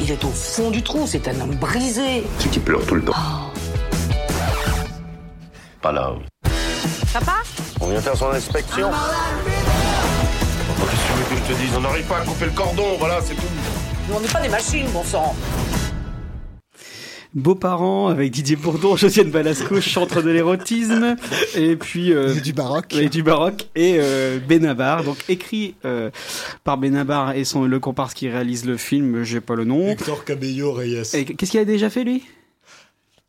[0.00, 2.22] Il est au fond du trou, c'est un homme brisé.
[2.38, 3.16] C'est qui pleure tout le temps.
[5.80, 6.12] Pas là.
[7.12, 7.38] Papa?
[7.80, 8.88] On vient faire son inspection.
[8.92, 11.74] Qu'est-ce que tu veux que je te dise?
[11.76, 13.42] On n'arrive pas à couper le cordon, voilà, c'est tout.
[14.08, 15.34] Nous, on n'est pas des machines, bon sang.
[17.34, 21.16] Beaux-parents avec Didier Bourdon, Josiane Balasco, chantre de l'érotisme,
[21.56, 26.10] et puis euh, du baroque, et du baroque et euh, Benabar, donc écrit euh,
[26.62, 29.88] par Benabar et son le comparse qui réalise le film, j'ai pas le nom.
[29.88, 31.02] Hector Cabello Reyes.
[31.14, 32.22] Et qu'est-ce qu'il a déjà fait lui?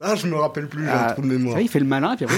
[0.05, 1.61] Ah, je me rappelle plus, j'ai Ah, un trou de mémoire.
[1.61, 2.37] il fait le malin, puis après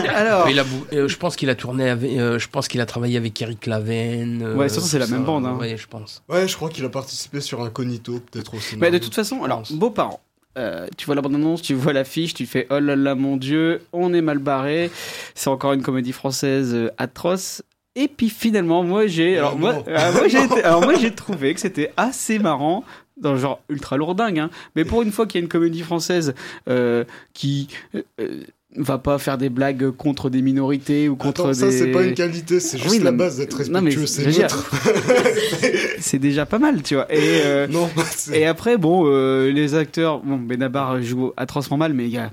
[0.00, 0.06] il.
[0.16, 2.80] Alors, Il a bou- euh, je pense qu'il a tourné avec, euh, je pense qu'il
[2.80, 4.40] a travaillé avec Eric Laven.
[4.42, 5.58] euh, Ouais, surtout, c'est la même bande, hein.
[5.60, 6.22] Ouais, je pense.
[6.30, 8.78] Ouais, je crois qu'il a participé sur Incognito, peut-être aussi.
[8.78, 10.20] Mais de toute façon, alors, beaux-parents.
[10.58, 13.82] Euh, tu vois la bande-annonce, tu vois l'affiche, tu fais oh là là mon dieu,
[13.92, 14.90] on est mal barré.
[15.34, 17.62] C'est encore une comédie française euh, atroce.
[17.94, 19.84] Et puis finalement, moi j'ai, alors moi, non.
[19.88, 22.84] euh, moi, j'ai été- alors moi j'ai trouvé que c'était assez marrant
[23.16, 24.50] dans le genre ultra lourdingue, hein.
[24.76, 26.34] mais pour une fois qu'il y a une comédie française
[26.68, 27.68] euh, qui
[28.76, 31.72] va pas faire des blagues contre des minorités ou contre Attends, ça, des.
[31.78, 34.42] c'est pas une qualité, c'est juste Oui, la non, base d'être non, mais respectueux, c'est
[34.42, 34.70] neutre.
[35.98, 37.12] c'est déjà pas mal, tu vois.
[37.12, 37.66] Et, euh,
[38.32, 42.30] et après, bon, euh, les acteurs, bon, Benabar joue atrocement mal, mais il y a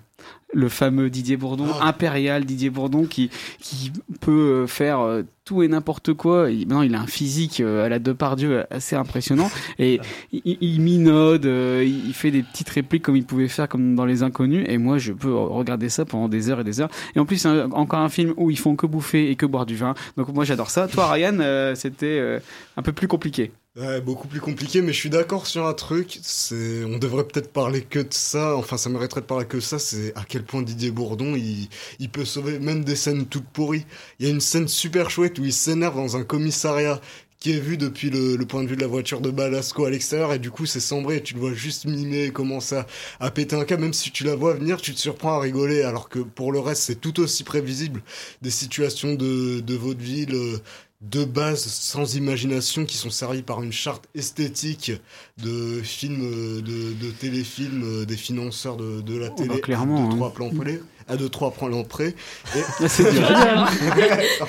[0.57, 1.87] le fameux Didier Bourdon, Ah.
[1.87, 3.29] impérial Didier Bourdon, qui,
[3.59, 3.91] qui
[4.21, 4.31] peut
[4.63, 6.49] euh, faire euh, tout et n'importe quoi.
[6.49, 9.49] Il, maintenant, il a un physique euh, à la Depardieu assez impressionnant.
[9.79, 10.01] Et
[10.33, 14.05] il, il minaude, euh, il fait des petites répliques comme il pouvait faire comme dans
[14.05, 14.65] Les Inconnus.
[14.67, 16.89] Et moi, je peux regarder ça pendant des heures et des heures.
[17.15, 19.45] Et en plus, c'est un- encore un film où ils font que bouffer et que
[19.45, 19.93] boire du vin.
[20.17, 20.87] Donc moi, j'adore ça.
[20.87, 22.39] Toi, Ryan, euh, c'était euh,
[22.77, 23.51] un peu plus compliqué.
[23.77, 26.17] Ouais, beaucoup plus compliqué, mais je suis d'accord sur un truc.
[26.23, 28.55] C'est, on devrait peut-être parler que de ça.
[28.57, 29.77] Enfin, ça mériterait de parler que de ça.
[29.77, 31.69] C'est à quel point Didier Bourdon, il,
[31.99, 33.85] il peut sauver même des scènes toutes pourries.
[34.19, 36.99] Il y a une scène super chouette où il s'énerve dans un commissariat
[37.39, 39.89] qui est vu depuis le, le point de vue de la voiture de Balasco à
[39.89, 42.87] l'extérieur et du coup c'est sombré et tu le vois juste mimer et commencer à,
[43.19, 45.83] à péter un câble même si tu la vois venir tu te surprends à rigoler
[45.83, 48.01] alors que pour le reste c'est tout aussi prévisible
[48.41, 50.57] des situations de, de vaudeville euh,
[51.01, 54.91] de base sans imagination qui sont servies par une charte esthétique
[55.37, 59.97] de films, euh, de, de téléfilms euh, des financeurs de, de la télé bah, clairement,
[59.97, 60.15] à hein.
[60.15, 60.81] trois plans près.
[61.07, 62.15] À deux, trois plans près.
[62.55, 62.87] Et...
[62.87, 63.03] C'est.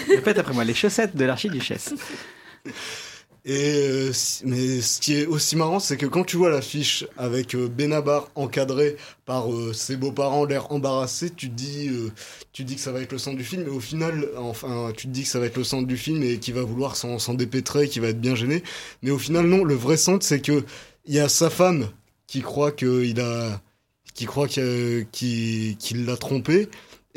[0.09, 1.95] Répète après moi, les chaussettes de l'archiduchesse.
[3.45, 4.13] Et euh,
[4.45, 8.29] mais ce qui est aussi marrant, c'est que quand tu vois l'affiche avec euh, Benabar
[8.35, 11.91] encadré par euh, ses beaux-parents, l'air embarrassé, tu te dis,
[12.53, 15.07] tu dis que ça va être le centre du film, et au final, enfin, tu
[15.07, 17.35] te dis que ça va être le centre du film et qu'il va vouloir s'en
[17.35, 18.63] dépêtrer, qu'il va être bien gêné.
[19.03, 19.65] Mais au final, non.
[19.65, 20.65] Le vrai centre, c'est que
[21.07, 21.89] il y a sa femme
[22.27, 23.63] qui croit qu'il a,
[24.13, 25.07] qui croit qu'il
[26.05, 26.69] l'a trompé.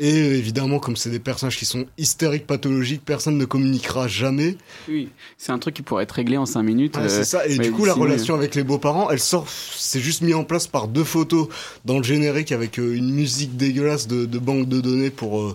[0.02, 4.56] Et euh, évidemment, comme c'est des personnages qui sont hystériques, pathologiques, personne ne communiquera jamais.
[4.88, 6.96] Oui, c'est un truc qui pourrait être réglé en 5 minutes.
[6.96, 7.46] Euh, c'est ça.
[7.46, 9.46] Et du coup, la relation avec les beaux-parents, elle sort.
[9.48, 11.46] C'est juste mis en place par deux photos
[11.84, 15.54] dans le générique avec euh, une musique dégueulasse de, de banque de données pour euh,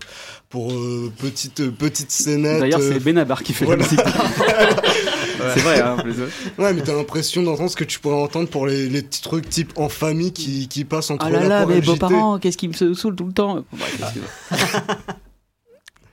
[0.50, 2.60] pour euh, petite euh, petite scénette.
[2.60, 3.84] D'ailleurs, euh, c'est Benabar qui fait voilà.
[3.84, 4.00] la musique.
[5.54, 6.16] C'est vrai, hein, en plus.
[6.58, 9.50] Ouais, mais t'as l'impression d'entendre ce que tu pourrais entendre pour les, les petits trucs
[9.50, 12.94] type en famille qui, qui passent entre Ah là là, mes beaux-parents, qu'est-ce qui me
[12.94, 13.64] saoule tout le temps.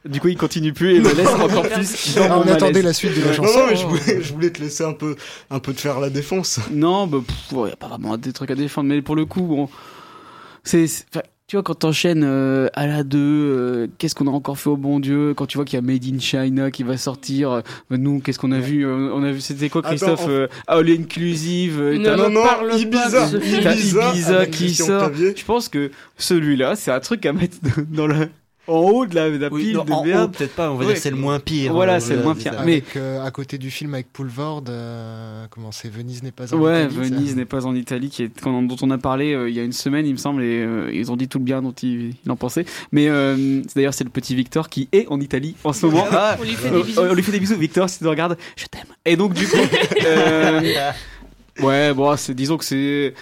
[0.05, 3.17] Du coup, il continue plus et me laisse encore plus dans on attendait la suite
[3.17, 3.59] de la Non, chanson.
[3.59, 3.89] non, mais je hein.
[3.89, 5.17] voulais, je voulais te laisser un peu,
[5.51, 6.61] un peu te faire la défense.
[6.71, 7.21] Non, bah,
[7.53, 9.71] il n'y a pas vraiment des trucs à défendre, mais pour le coup, bon,
[10.63, 10.87] c'est,
[11.55, 14.77] tu vois, quand t'enchaînes euh, à la 2, euh, qu'est-ce qu'on a encore fait au
[14.77, 17.61] bon Dieu Quand tu vois qu'il y a Made in China qui va sortir, euh,
[17.91, 20.91] nous, qu'est-ce qu'on a vu Euh, On a vu, c'était quoi, Attends, Christophe euh, All
[20.91, 25.13] Inclusive euh, non, non, parle pas Ibiza, Ibiza, Ibiza avec qui sort.
[25.15, 28.27] Je pense que celui-là, c'est un truc à mettre dans la,
[28.67, 30.35] en haut de la, de la Oui, pile non, de en merde.
[30.37, 30.93] peut-être pas, on va Ouais.
[30.95, 31.73] dire c'est le moins pire.
[31.73, 32.53] Voilà, euh, c'est le moins pire.
[32.65, 36.53] Mais- Avec, euh, à côté du film avec Poulvord, euh, comment c'est Venise n'est pas
[36.55, 37.01] en Ouais, Italie, ça.
[37.15, 39.65] Venise n'est pas en Italie, qui est, dont on a parlé euh, il y a
[39.65, 42.15] une semaine, il me semble, et euh, ils ont dit tout le bien dont ils,
[42.25, 42.65] ils en pensaient.
[42.93, 46.07] Mais euh, d'ailleurs, c'est le petit Victor qui est en Italie en ce moment.
[46.11, 47.01] Ah, On lui fait des bisous.
[47.01, 48.87] on lui fait des bisous, Victor, si tu nous regardes, je t'aime.
[49.05, 49.57] Et donc, du coup,
[50.07, 50.61] euh,
[51.61, 53.15] ouais, bon, disons que c'est.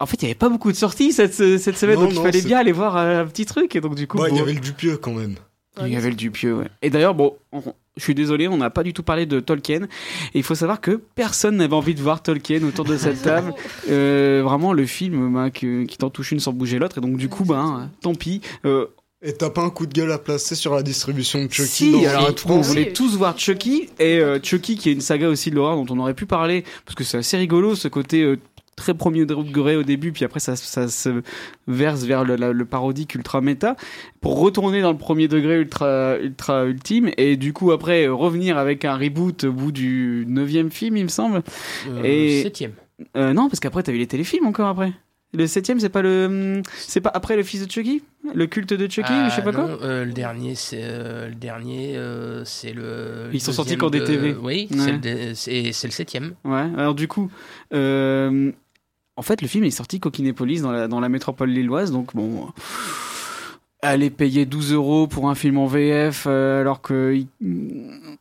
[0.00, 2.20] En fait, il n'y avait pas beaucoup de sorties cette, cette semaine, Non, donc il
[2.22, 3.74] fallait bien aller voir euh, un petit truc.
[3.76, 5.36] Et donc, du coup, Ouais, il y avait le Dupieux quand même.
[5.80, 6.68] il y avait le Dupieux, ouais.
[6.82, 7.62] Et d'ailleurs, bon, on-
[7.96, 9.82] je suis désolé, on n'a pas du tout parlé de Tolkien.
[10.34, 13.54] Et il faut savoir que personne n'avait envie de voir Tolkien autour de cette table.
[13.88, 16.98] Euh, vraiment, le film bah, que- qui t'en touche une sans bouger l'autre.
[16.98, 18.40] Et donc, du coup, ben, tant pis.
[18.64, 18.86] Euh,
[19.22, 21.92] Et t'as pas un coup de gueule à placer sur la distribution de Chucky si,
[21.92, 23.88] dans alors, on voulait tous voir Chucky.
[24.00, 26.64] Et euh, Chucky, qui est une saga aussi de l'horreur dont on aurait pu parler.
[26.84, 28.22] Parce que c'est assez rigolo, ce côté.
[28.22, 28.36] euh,
[28.76, 31.22] très premier degré au début, puis après ça, ça se
[31.68, 33.76] verse vers le, la- le parodique ultra méta,
[34.20, 38.84] pour retourner dans le premier degré ultra, ultra ultime, et du coup après revenir avec
[38.84, 41.42] un reboot au bout du neuvième film, il me semble.
[41.88, 42.72] Euh, Et- Septième.
[43.16, 44.92] Euh, non, parce qu'après t'as eu les téléfilms encore après.
[45.36, 48.04] Le septième, c'est pas le, c'est pas après le fils de Chucky,
[48.36, 49.66] le culte de Chucky, Ah, je sais pas quoi?
[49.66, 53.30] non, euh, le dernier, c'est euh, le dernier, euh, c'est le.
[53.32, 54.36] Ils sont sortis qu'en de- DTV.
[54.40, 55.32] Oui, Ouais.
[55.34, 56.34] c'est le, le septième.
[56.44, 56.66] Ouais.
[56.78, 57.32] Alors du coup,
[59.16, 62.48] en fait, le film est sorti Coquinépolis dans la dans la métropole lilloise, donc bon.
[63.84, 67.22] Aller payer 12 euros pour un film en VF euh, alors que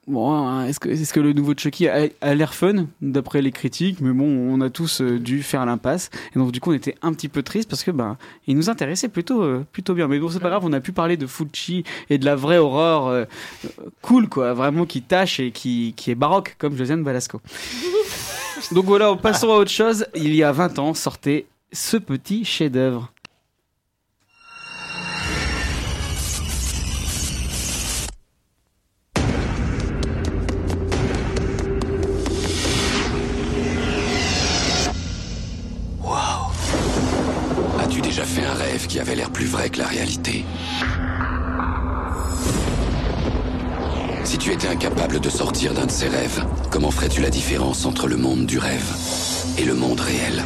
[0.07, 3.51] bon hein, est-ce que est-ce que le nouveau Chucky a, a l'air fun d'après les
[3.51, 4.01] critiques?
[4.01, 6.95] Mais bon on a tous euh, dû faire l'impasse et donc du coup on était
[7.01, 10.19] un petit peu triste parce que ben il nous intéressait plutôt euh, plutôt bien mais
[10.19, 13.25] bon c'est pas grave on a pu parler de Fucci et de la vraie horreur
[14.01, 17.41] cool quoi vraiment qui tâche et qui qui est baroque comme Josiane Balasco
[18.71, 20.05] donc voilà, passons à autre chose.
[20.15, 23.12] Il y a 20 ans sortait ce petit chef-d'œuvre.
[46.03, 48.93] Ces rêves, comment ferais-tu la différence entre le monde du rêve
[49.57, 50.43] et le monde réel?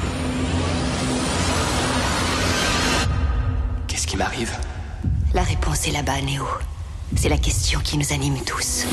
[3.87, 4.51] Qu'est-ce qui m'arrive?
[5.33, 6.43] La réponse est là-bas, Néo.
[7.15, 8.85] C'est la question qui nous anime tous.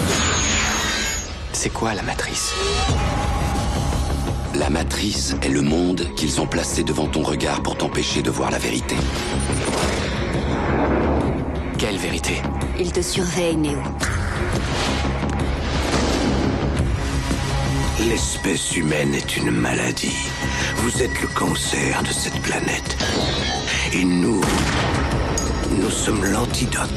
[1.53, 2.55] C'est quoi la matrice?
[4.55, 8.51] La matrice est le monde qu'ils ont placé devant ton regard pour t'empêcher de voir
[8.51, 8.97] la vérité.
[11.77, 12.41] Quelle vérité?
[12.81, 13.83] Il te surveille, Néo.
[18.09, 20.29] L'espèce humaine est une maladie.
[20.77, 22.99] Vous êtes le cancer de cette planète.
[23.95, 24.43] Et nous,
[25.71, 26.91] nous sommes l'antidote.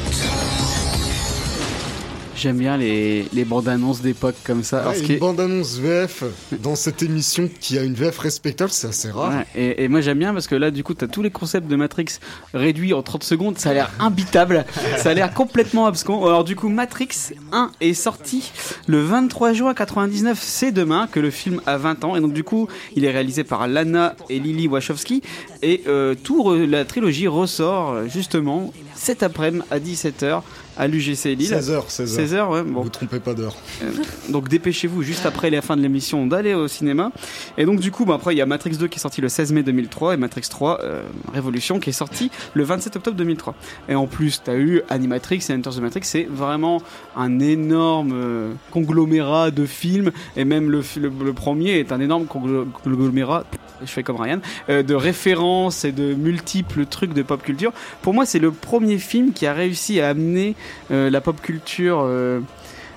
[2.40, 4.78] J'aime bien les, les bandes annonces d'époque comme ça.
[4.80, 6.22] Alors, Ouais, ce une qui est- bande-annonce VF
[6.62, 9.30] dans cette émission qui a une VF respectable, c'est assez rare.
[9.30, 11.66] Ouais, et, et moi j'aime bien parce que là du coup t'as tous les concepts
[11.66, 12.06] de Matrix
[12.54, 14.64] réduits en 30 secondes, ça a l'air imbitable,
[14.98, 16.24] ça a l'air complètement abscon.
[16.24, 17.08] Alors du coup Matrix
[17.52, 18.52] 1 est sorti
[18.86, 22.44] le 23 juin 99, c'est demain que le film a 20 ans et donc du
[22.44, 25.22] coup il est réalisé par Lana et Lily Wachowski
[25.62, 30.42] et euh, tout re- la trilogie ressort justement cet après-midi à 17h
[30.78, 31.52] à l'UGC Lille.
[31.52, 32.16] 16h, 16h.
[32.26, 32.62] 16h, ouais.
[32.62, 32.82] Bon.
[32.82, 33.56] Vous trompez pas d'heure.
[33.82, 33.90] Euh,
[34.30, 37.10] donc dépêchez-vous juste après la fin de l'émission d'aller au cinéma.
[37.58, 39.28] Et donc du coup, bah, après il y a Matrix 2 qui est sorti le
[39.28, 41.02] 16 mai 2003 et Matrix 3 euh,
[41.34, 43.54] Révolution qui est sorti le 27 octobre 2003.
[43.88, 46.80] Et en plus, tu as eu Animatrix et Enter the Matrix, c'est vraiment
[47.16, 52.24] un énorme euh, conglomérat de films et même le, le, le premier est un énorme
[52.24, 53.44] conglo- conglomérat,
[53.80, 57.72] je fais comme Ryan, euh, de références et de multiples trucs de pop culture.
[58.02, 60.54] Pour moi, c'est le premier film qui a réussi à amener
[60.90, 62.06] la pop culture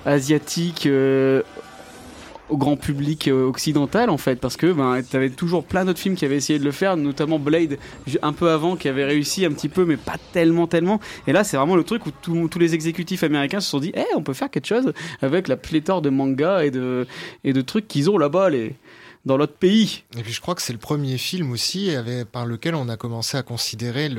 [0.02, 1.42] euh, asiatique euh,
[2.48, 6.16] au grand public euh, occidental en fait parce que ben t'avais toujours plein d'autres films
[6.16, 7.78] qui avaient essayé de le faire notamment Blade
[8.20, 11.00] un peu avant qui avait réussi un petit peu mais pas tellement tellement.
[11.28, 14.04] Et là c'est vraiment le truc où tous les exécutifs américains se sont dit eh
[14.16, 17.06] on peut faire quelque chose avec la pléthore de mangas et de
[17.44, 18.74] et de trucs qu'ils ont là-bas les
[19.24, 20.02] dans l'autre pays.
[20.18, 21.94] Et puis je crois que c'est le premier film aussi
[22.32, 24.10] par lequel on a commencé à considérer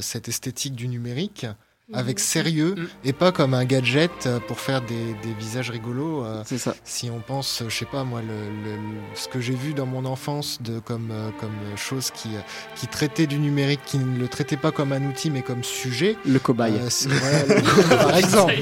[0.00, 1.46] cette esthétique du numérique
[1.92, 2.74] avec sérieux
[3.04, 6.24] et pas comme un gadget euh, pour faire des, des visages rigolos.
[6.24, 6.74] euh, C'est ça.
[6.84, 9.86] Si on pense, je sais pas moi, le, le- le- ce que j'ai vu dans
[9.86, 12.40] mon enfance de comme euh, comme chose qui euh,
[12.74, 16.16] qui traitait du numérique, qui ne le traitait pas comme un outil mais comme sujet.
[16.26, 18.54] le cobaye Euh, c'est- ouais, le- par exemple.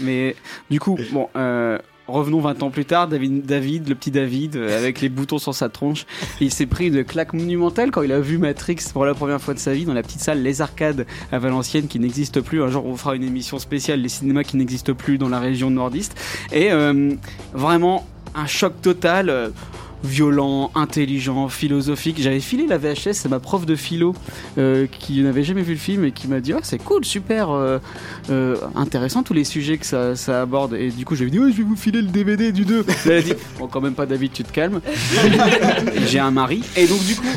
[0.00, 0.34] Mais
[0.70, 1.78] du coup, bon, euh,
[2.10, 5.68] revenons 20 ans plus tard, David, le petit David, euh, avec les boutons sur sa
[5.68, 6.06] tronche,
[6.40, 9.54] il s'est pris une claque monumentale quand il a vu Matrix pour la première fois
[9.54, 12.62] de sa vie dans la petite salle Les Arcades à Valenciennes qui n'existe plus.
[12.62, 15.70] Un jour, on fera une émission spéciale, les cinémas qui n'existent plus dans la région
[15.70, 16.16] nordiste.
[16.52, 17.14] Et euh,
[17.52, 19.52] vraiment, un choc total.
[20.04, 22.20] Violent, intelligent, philosophique.
[22.20, 24.14] J'avais filé la VHS à ma prof de philo
[24.58, 27.50] euh, qui n'avait jamais vu le film et qui m'a dit ah c'est cool, super
[27.50, 27.78] euh,
[28.30, 30.74] euh, intéressant tous les sujets que ça, ça aborde.
[30.74, 32.84] Et du coup j'avais dit ouais, je vais vous filer le DVD du 2.
[33.06, 34.80] Elle a dit bon quand même pas David, tu te calmes.
[36.06, 37.28] J'ai un mari et donc du coup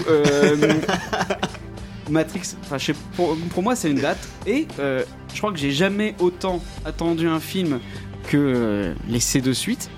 [2.10, 4.28] Matrix, enfin, pour, pour moi, c'est une date.
[4.46, 5.04] Et euh,
[5.34, 7.80] je crois que j'ai jamais autant attendu un film
[8.28, 9.90] que euh, les C2 suites.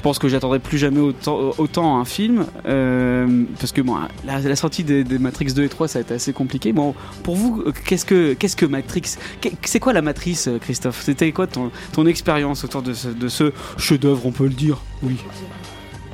[0.00, 2.46] Je pense que j'attendrai plus jamais autant, un film.
[2.64, 3.82] euh, parce que
[4.24, 6.72] la, sortie des, Matrix 2 et 3, ça a été assez compliqué.
[6.72, 9.18] Bon, pour vous, euh, qu'est-ce que, Matrix?
[9.62, 11.02] C'est quoi la matrice, euh, Christophe?
[11.02, 14.78] C'était quoi ton, expérience autour de ce, chef-d'œuvre, on peut le dire?
[15.02, 15.16] Oui.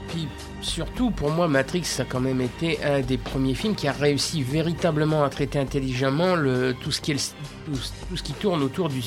[0.08, 0.26] Puis
[0.62, 3.92] surtout, pour moi, Matrix, ça a quand même été un des premiers films qui a
[3.92, 6.34] réussi véritablement à traiter intelligemment
[6.80, 9.00] tout, ce qui tourne autour du,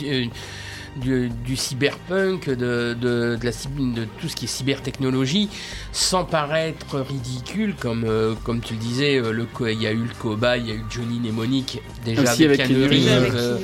[0.98, 5.50] du, du cyberpunk, de, de, de la, cyb- de tout ce qui est cybertechnologie,
[5.92, 10.04] sans paraître ridicule, comme, euh, comme tu le disais, euh, le, il y a eu
[10.04, 13.58] le cobaye, il y a eu Johnny Mnemonic, déjà Aussi avec, avec Reeves, euh,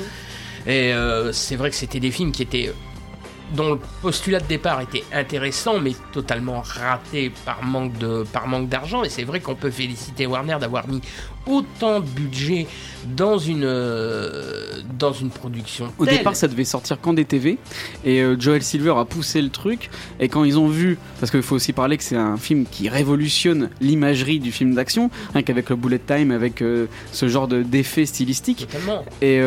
[0.68, 2.74] et c'est vrai que c'était des films qui étaient
[3.54, 8.70] dont le postulat de départ était intéressant, mais totalement raté par manque de par manque
[8.70, 9.04] d'argent.
[9.04, 11.02] Et c'est vrai qu'on peut féliciter Warner d'avoir mis
[11.46, 12.66] autant de budget
[13.16, 15.92] dans une euh, dans une production.
[16.00, 16.18] Au telle.
[16.18, 17.58] départ, ça devait sortir qu'en DTV
[18.04, 19.90] et euh, Joel Silver a poussé le truc.
[20.20, 22.90] Et quand ils ont vu, parce qu'il faut aussi parler que c'est un film qui
[22.90, 27.62] révolutionne l'imagerie du film d'action, rien qu'avec le bullet time, avec euh, ce genre de
[27.62, 28.68] d'effets stylistiques.
[28.72, 29.06] Totalement.
[29.22, 29.40] Et,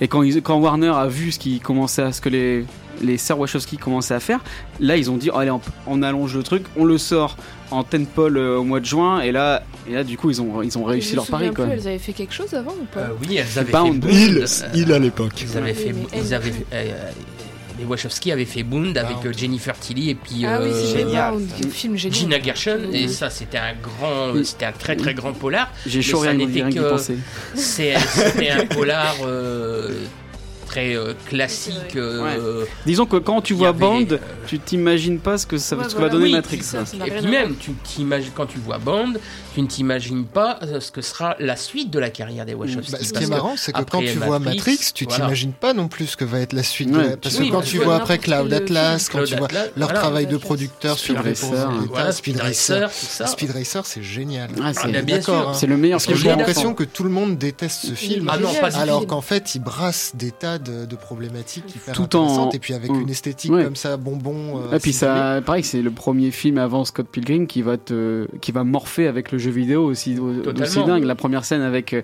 [0.00, 2.64] et quand, ils- quand Warner a vu ce qui commençait à ce que les
[3.00, 4.40] les sœurs Wachowski commençaient à faire,
[4.80, 7.36] là ils ont dit oh, allez on, on allonge le truc, on le sort
[7.70, 10.62] en tentpole euh, au mois de juin et là et là du coup ils ont
[10.62, 11.64] ils ont réussi Je leur pari quoi.
[11.66, 14.04] plus, Elles avaient fait quelque chose avant ou pas Euh, oui, elles avaient Bound.
[14.04, 15.32] fait Il, Bound, il à l'époque.
[15.40, 17.10] Ils avaient fait, ils avaient, euh,
[17.78, 21.04] les Wachowski avaient fait Bound avec euh, Jennifer Tilly et puis Ah oui, euh, c'est
[21.04, 22.14] Bound, le film génial.
[22.18, 23.08] Gina Gershon et Mhm.
[23.08, 24.44] ça c'était un grand, Oui.
[24.44, 25.70] c'était un très très grand polar.
[25.86, 27.16] J'ai chaud ça rien, que- c'est-
[27.54, 29.88] C'était un polar euh,
[30.70, 31.96] très euh, classique.
[31.96, 35.76] euh, Disons que quand tu vois avait, Band, euh, tu t'imagines pas ce que ça
[35.76, 36.06] Ouais, ce que voilà.
[36.06, 36.58] va donner Oui, Matrix.
[36.58, 36.86] puis ça.
[36.86, 39.14] ça n'a Et puis même, tu t'imagines quand tu vois Bond,
[39.54, 42.92] tu ne t'imagines pas ce que sera la suite de la carrière des Wachowski.
[42.92, 45.24] Bah, ce qui est marrant, c'est que quand tu vois Matrix, tu voilà.
[45.24, 46.94] t'imagines pas non plus ce que va être la suite.
[46.94, 47.16] Ouais.
[47.16, 50.36] Parce Oui, que quand tu vois après Cloud Atlas, quand tu vois leur travail de
[50.36, 52.12] producteur sur Speed les Racer.
[52.12, 52.90] Speed Racer.
[53.28, 53.50] Speed
[53.84, 54.50] c'est génial.
[54.62, 55.48] Ah, c'est- d'accord, sûr.
[55.48, 55.54] hein.
[55.54, 58.28] C'est le meilleur Parce que film j'ai l'impression que tout le monde déteste ce film.
[58.30, 58.38] Ah
[58.74, 62.58] alors qu'en fait, il brasse des tas de, de problématiques hyper Tout en- intéressantes et
[62.58, 63.00] puis avec Ouais.
[63.00, 63.64] une esthétique Ouais.
[63.64, 64.60] comme ça, bonbon.
[64.70, 68.26] euh, Et puis ça, pareil, c'est le premier film avant Scott Pilgrim qui va te,
[68.40, 71.04] qui va morpher avec le jeu vidéo aussi, aussi dingue.
[71.04, 72.02] La première scène avec euh,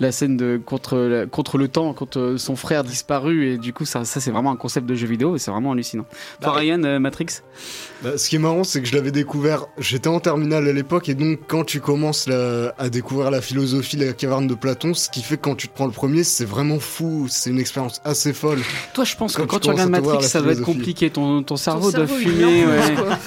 [0.00, 4.04] la scène de contre contre le temps, contre son frère disparu et du coup ça,
[4.04, 6.04] ça c'est vraiment un concept de jeu vidéo et c'est vraiment hallucinant.
[6.40, 7.26] Toi, Ryan, euh, Matrix.
[8.02, 11.08] Bah, ce qui est marrant, c'est que je l'avais découvert, j'étais en terminale à l'époque,
[11.08, 15.08] et donc quand tu commences la- à découvrir la philosophie, la caverne de Platon, ce
[15.10, 17.97] qui fait que quand tu te prends le premier, c'est vraiment fou, c'est une expérience
[18.04, 18.58] assez folle.
[18.94, 21.10] Toi, je pense que Quand tu regardes Matrix, ça va être compliqué.
[21.10, 22.64] Ton, ton cerveau doit fumer.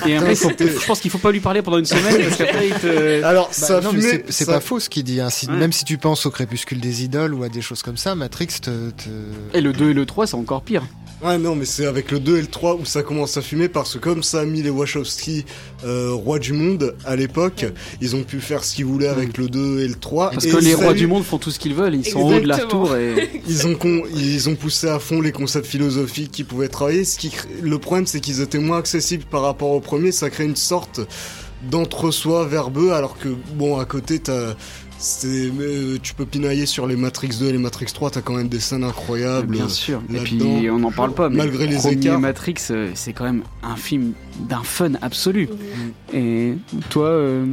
[0.08, 2.74] Et après, je pense qu'il faut pas lui parler pendant une semaine parce qu'après, il
[2.76, 3.24] te.
[3.24, 5.20] Alors, Bah, ça c'est- c'est ça- pas faux ce qu'il dit.
[5.22, 5.30] hein.
[5.30, 5.56] Si- Ouais.
[5.58, 8.48] Même si tu penses au crépuscule des idoles ou à des choses comme ça, Matrix
[8.62, 8.70] te.
[8.92, 9.10] te-
[9.58, 10.84] Et le 2 et le 3, c'est encore pire.
[11.24, 13.70] Ouais, non, mais c'est avec le 2 et le 3 où ça commence à fumer
[13.70, 15.46] parce que comme ça a mis les Wachowski
[15.86, 17.66] euh, rois du monde à l'époque,
[18.02, 20.32] ils ont pu faire ce qu'ils voulaient avec le 2 et le 3.
[20.32, 21.94] Parce et que les rois eu- du monde font tout ce qu'ils veulent.
[21.94, 23.30] Ils sont en haut de la tour et.
[23.48, 27.06] Ils ont, con- ils ont poussé à fond les concepts philosophiques qu'ils pouvaient travailler.
[27.06, 30.12] Ce qui, le problème, c'est qu'ils étaient moins accessibles par rapport au premier.
[30.12, 31.02] Ça crée une sorte
[31.70, 34.56] d'entre-soi verbeux, alors que, bon, à côté, t'as.
[35.02, 38.34] C'est- euh, tu peux pinailler sur les Matrix 2 et les Matrix 3, t'as quand
[38.36, 39.48] même des scènes incroyables.
[39.48, 40.02] Bien sûr.
[40.14, 42.20] Et puis on n'en parle pas, mais Malgré le les écarts.
[42.20, 44.14] Matrix, euh, c'est quand même un film
[44.48, 45.48] d'un fun absolu.
[46.14, 46.16] Mm.
[46.16, 46.54] Et
[46.90, 47.46] toi, euh,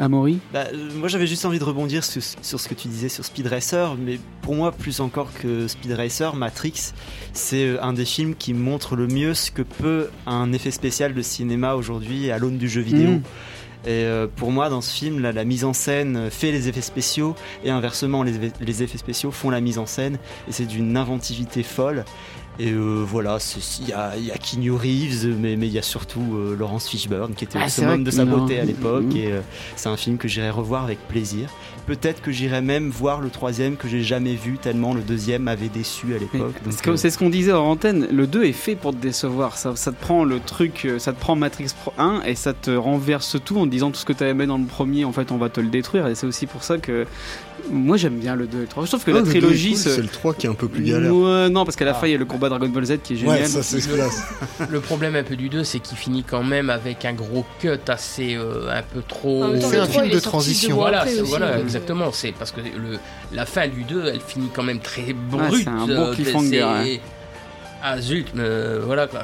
[0.00, 0.38] Amaury?
[0.52, 0.64] Bah,
[0.96, 3.96] moi j'avais juste envie de rebondir sur, sur ce que tu disais sur Speed Racer,
[3.96, 6.92] mais pour moi plus encore que Speed Racer, Matrix,
[7.32, 11.22] c'est un des films qui montre le mieux ce que peut un effet spécial de
[11.22, 13.10] cinéma aujourd'hui à l'aune du jeu vidéo.
[13.10, 13.22] Mhm.
[13.84, 17.34] Et euh, pour moi, dans ce film, la mise en scène fait les effets spéciaux
[17.64, 20.18] et inversement, les effets spéciaux font la mise en scène
[20.48, 22.04] et c'est d'une inventivité folle.
[22.60, 23.38] Et euh, voilà,
[23.80, 26.88] il y a, y a Keanu Reeves, mais mais il y a surtout euh, Laurence
[26.88, 28.38] Fishburne qui était Ah, au summum de sa non.
[28.38, 29.04] beauté à l'époque.
[29.04, 29.16] Mhm.
[29.16, 29.40] Et euh,
[29.76, 31.50] c'est un film que j'irai revoir avec plaisir.
[31.86, 35.68] Peut-être que j'irai même voir le troisième que j'ai jamais vu tellement le deuxième m'avait
[35.68, 36.54] déçu à l'époque.
[36.70, 39.56] C'est euh, ce qu'on disait en antenne, le 2 est fait pour te décevoir.
[39.56, 42.72] Ça, ça te prend le truc, ça te prend Matrix Pro 1 et ça te
[42.72, 45.30] renverse tout en te disant tout ce que tu aimé dans le premier, en fait,
[45.30, 46.08] on va te le détruire.
[46.08, 47.06] Et c'est aussi pour ça que
[47.72, 48.84] moi j'aime bien le 2 et le 3.
[48.84, 49.70] Je trouve que Ah, la trilogie.
[49.70, 51.14] cool, se- C'est le 3 qui est un peu plus galère.
[51.14, 53.14] Ouais, non, parce qu'à la fin il y a le combat Dragon Ball Z qui
[53.14, 53.40] est génial.
[53.40, 54.22] Ouais, ça c'est classe.
[54.70, 57.70] Le problème un peu du 2, c'est qu'il finit quand même avec un gros cut
[57.88, 59.44] assez euh, un peu trop.
[59.60, 60.76] C'est un film de transition.
[60.76, 62.12] Voilà, aussi, voilà donc, euh, exactement.
[62.12, 62.98] C'est parce que le,
[63.32, 65.62] la fin du 2, elle finit quand même très Ouais, brute.
[65.64, 67.00] c'est un bon euh, cliffhanger, ouais.
[67.82, 69.20] Ah zut, mais euh, voilà quoi.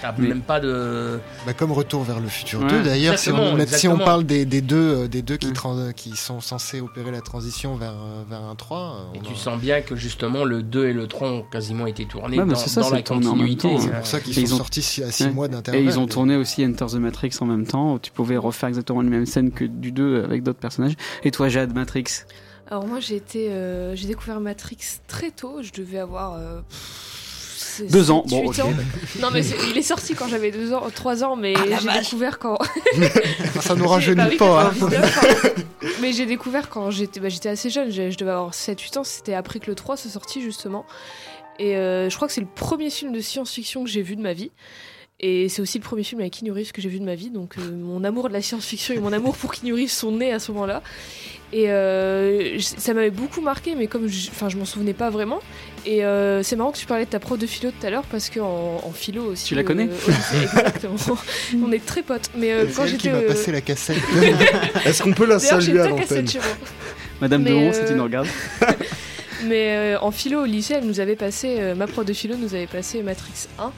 [0.00, 1.18] T'as même pas de.
[1.46, 2.68] Bah, comme Retour vers le futur Ouais.
[2.68, 3.30] 2 d'ailleurs, si
[3.66, 5.52] si on parle des, des deux, euh, des deux qui,
[5.96, 8.78] qui sont censés opérer la transition vers, euh, vers un 3,
[9.14, 11.86] euh, Et tu a- sens bien que justement le 2 et le 3 ont quasiment
[11.86, 13.68] été tournés Ouais, dans, c'est ça, dans c'est la continuité.
[13.78, 13.92] c'est hein.
[13.98, 15.30] pour ça qu'ils Et sont ils ont- sortis à 6 Ouais.
[15.30, 15.82] mois d'intervalle.
[15.82, 17.94] Et ils ont tourné aussi Enter the Matrix en même temps.
[17.94, 20.94] où Tu pouvais refaire exactement les mêmes scènes que du 2 avec d'autres personnages.
[21.24, 22.24] Et toi, Jade, Matrix?
[22.70, 24.76] Alors moi j'ai été, euh, j'ai découvert Matrix
[25.08, 25.56] très tôt.
[25.60, 26.60] Je devais avoir euh,
[27.90, 28.24] Deux ans.
[28.28, 28.58] Bon, huit ok.
[28.60, 28.72] ans.
[29.20, 32.58] Non mais il est sorti quand j'avais deux ans, trois ans, mais j'ai découvert quand.
[33.60, 34.62] Ça nous rajeunit bah pas.
[34.66, 34.70] hein.
[34.70, 35.62] 99, hein.
[36.00, 37.90] mais j'ai découvert quand j'étais, bah, assez jeune.
[37.90, 39.04] j'ai- Je devais avoir 7-8 ans.
[39.04, 40.84] C'était après que le 3 soit sorti justement.
[41.58, 44.22] Et euh, je crois que c'est le premier film de science-fiction que j'ai vu de
[44.22, 44.50] ma vie.
[45.22, 47.28] Et c'est aussi le premier film avec Keanu Reeves que j'ai vu de ma vie.
[47.28, 50.32] Donc euh, mon amour de la science-fiction et mon amour pour Keanu Reeves sont nés
[50.32, 50.82] à ce moment-là.
[51.52, 55.40] Et euh, ça m'avait beaucoup marqué, mais comme je, enfin, je m'en souvenais pas vraiment.
[55.86, 58.04] Et euh, c'est marrant que tu parlais de ta prof de philo tout à l'heure
[58.10, 59.46] parce qu'en en philo aussi.
[59.46, 61.18] Tu la connais euh, lycée, Exactement.
[61.66, 62.30] On est très potes.
[62.36, 63.12] Mais euh, C'est quand elle qui j'étais.
[63.12, 63.96] m'a euh, passé la cassette.
[64.84, 66.26] Est-ce qu'on peut la saluer à l'antenne.
[67.20, 68.28] Madame Mais, Deron, si tu euh, nous regardes.
[69.46, 72.36] Mais euh, en philo au lycée, elle nous avait passé, euh, ma prof de philo
[72.36, 73.72] nous avait passé Matrix 1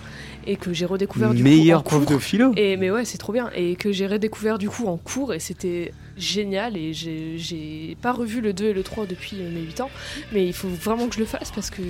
[0.45, 2.17] et que j'ai redécouvert du Meilleur coup en prof cours.
[2.17, 2.53] de philo.
[2.57, 5.39] Et mais ouais, c'est trop bien et que j'ai redécouvert du coup en cours et
[5.39, 9.81] c'était génial et j'ai- pas revu le 2 et le 3 depuis euh, mes 8
[9.81, 9.91] ans,
[10.33, 11.83] mais il faut vraiment que je le fasse parce que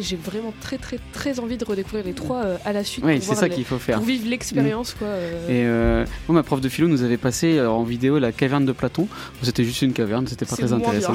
[0.00, 3.04] j'ai vraiment très très très envie de redécouvrir les 3 euh, à la suite.
[3.04, 3.96] Oui, pour c'est ça qu'il faut faire.
[3.98, 5.08] Pour vivre l'expérience quoi.
[5.08, 5.48] euh.
[5.48, 8.72] Et euh, moi, ma prof de philo nous avait passé en vidéo la caverne de
[8.72, 9.08] Platon.
[9.42, 11.14] C'était juste une caverne, c'était pas très intéressant.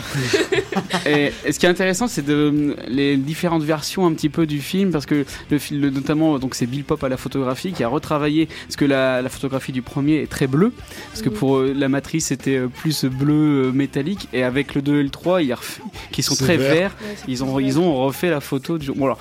[1.06, 4.62] et, et ce qui est intéressant, c'est de les différentes versions un petit peu du
[4.62, 7.84] film, parce que le film, le- notamment, donc c'est Bill Pop à la photographie qui
[7.84, 10.72] a retravaillé, parce que la, la photographie du premier est très bleue,
[11.10, 14.82] parce que pour euh, la matrice c'était euh, plus bleu euh, métallique, et avec le
[14.82, 15.80] 2 et le 3, ils ref-
[16.12, 16.74] qui sont très vert.
[16.74, 18.92] verts, Ouais, ils ont, ils ont refait la photo du.
[18.92, 19.20] Bon alors.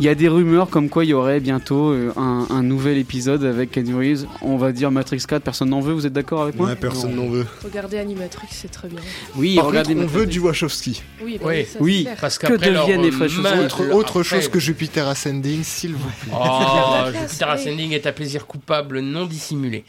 [0.00, 2.98] Il y a des rumeurs comme quoi il y aurait bientôt euh, un, un nouvel
[2.98, 4.26] épisode avec Keanu Reeves.
[4.42, 6.68] On va dire Matrix 4, personne n'en veut, vous êtes d'accord avec moi?
[6.68, 7.44] Ouais, personne n'en veut.
[7.64, 9.00] Regardez Animatrix, c'est très bien.
[9.34, 11.02] Oui, Par regardez contre, on veut du Wachowski.
[11.20, 12.16] Oui, bah Oui, ça, oui, clair.
[12.20, 16.32] Parce Que qu'après leur, deviennent les mal- Autre, chose que Jupiter Ascending, s'il vous plaît.
[16.32, 17.48] Oh, Jupiter.
[17.50, 19.84] Ascending est un plaisir coupable non dissimulé.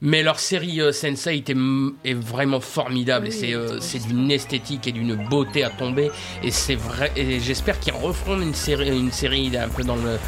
[0.00, 3.28] Mais leur série euh, Sense8 est, m- est vraiment formidable.
[3.28, 6.10] Oui, et c'est, euh, c'est d'une esthétique et d'une beauté à tomber.
[6.42, 7.12] Et c'est vrai.
[7.14, 10.18] Et j'espère qu'ils referont une série, une série un peu dans le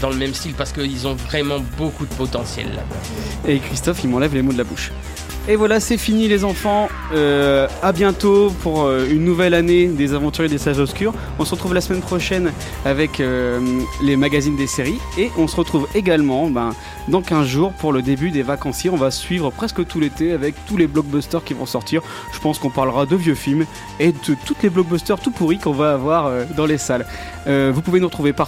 [0.00, 3.48] dans le même style parce qu'ils ont vraiment beaucoup de potentiel là-bas.
[3.48, 4.90] Et Christophe, il m'enlève les mots de la bouche.
[5.46, 6.88] Et voilà, c'est fini les enfants.
[7.12, 11.12] Euh, à bientôt pour euh, une nouvelle année des aventuriers des sages obscurs.
[11.38, 12.50] On se retrouve la semaine prochaine
[12.86, 13.60] avec euh,
[14.02, 14.98] les magazines des séries.
[15.18, 16.70] Et on se retrouve également ben,
[17.08, 18.88] dans 15 jours pour le début des vacanciers.
[18.88, 22.00] On va suivre presque tout l'été avec tous les blockbusters qui vont sortir.
[22.32, 23.66] Je pense qu'on parlera de vieux films
[24.00, 27.04] et de toutes les blockbusters tout pourris qu'on va avoir euh, dans les salles.
[27.46, 28.42] Vous pouvez nous retrouver partout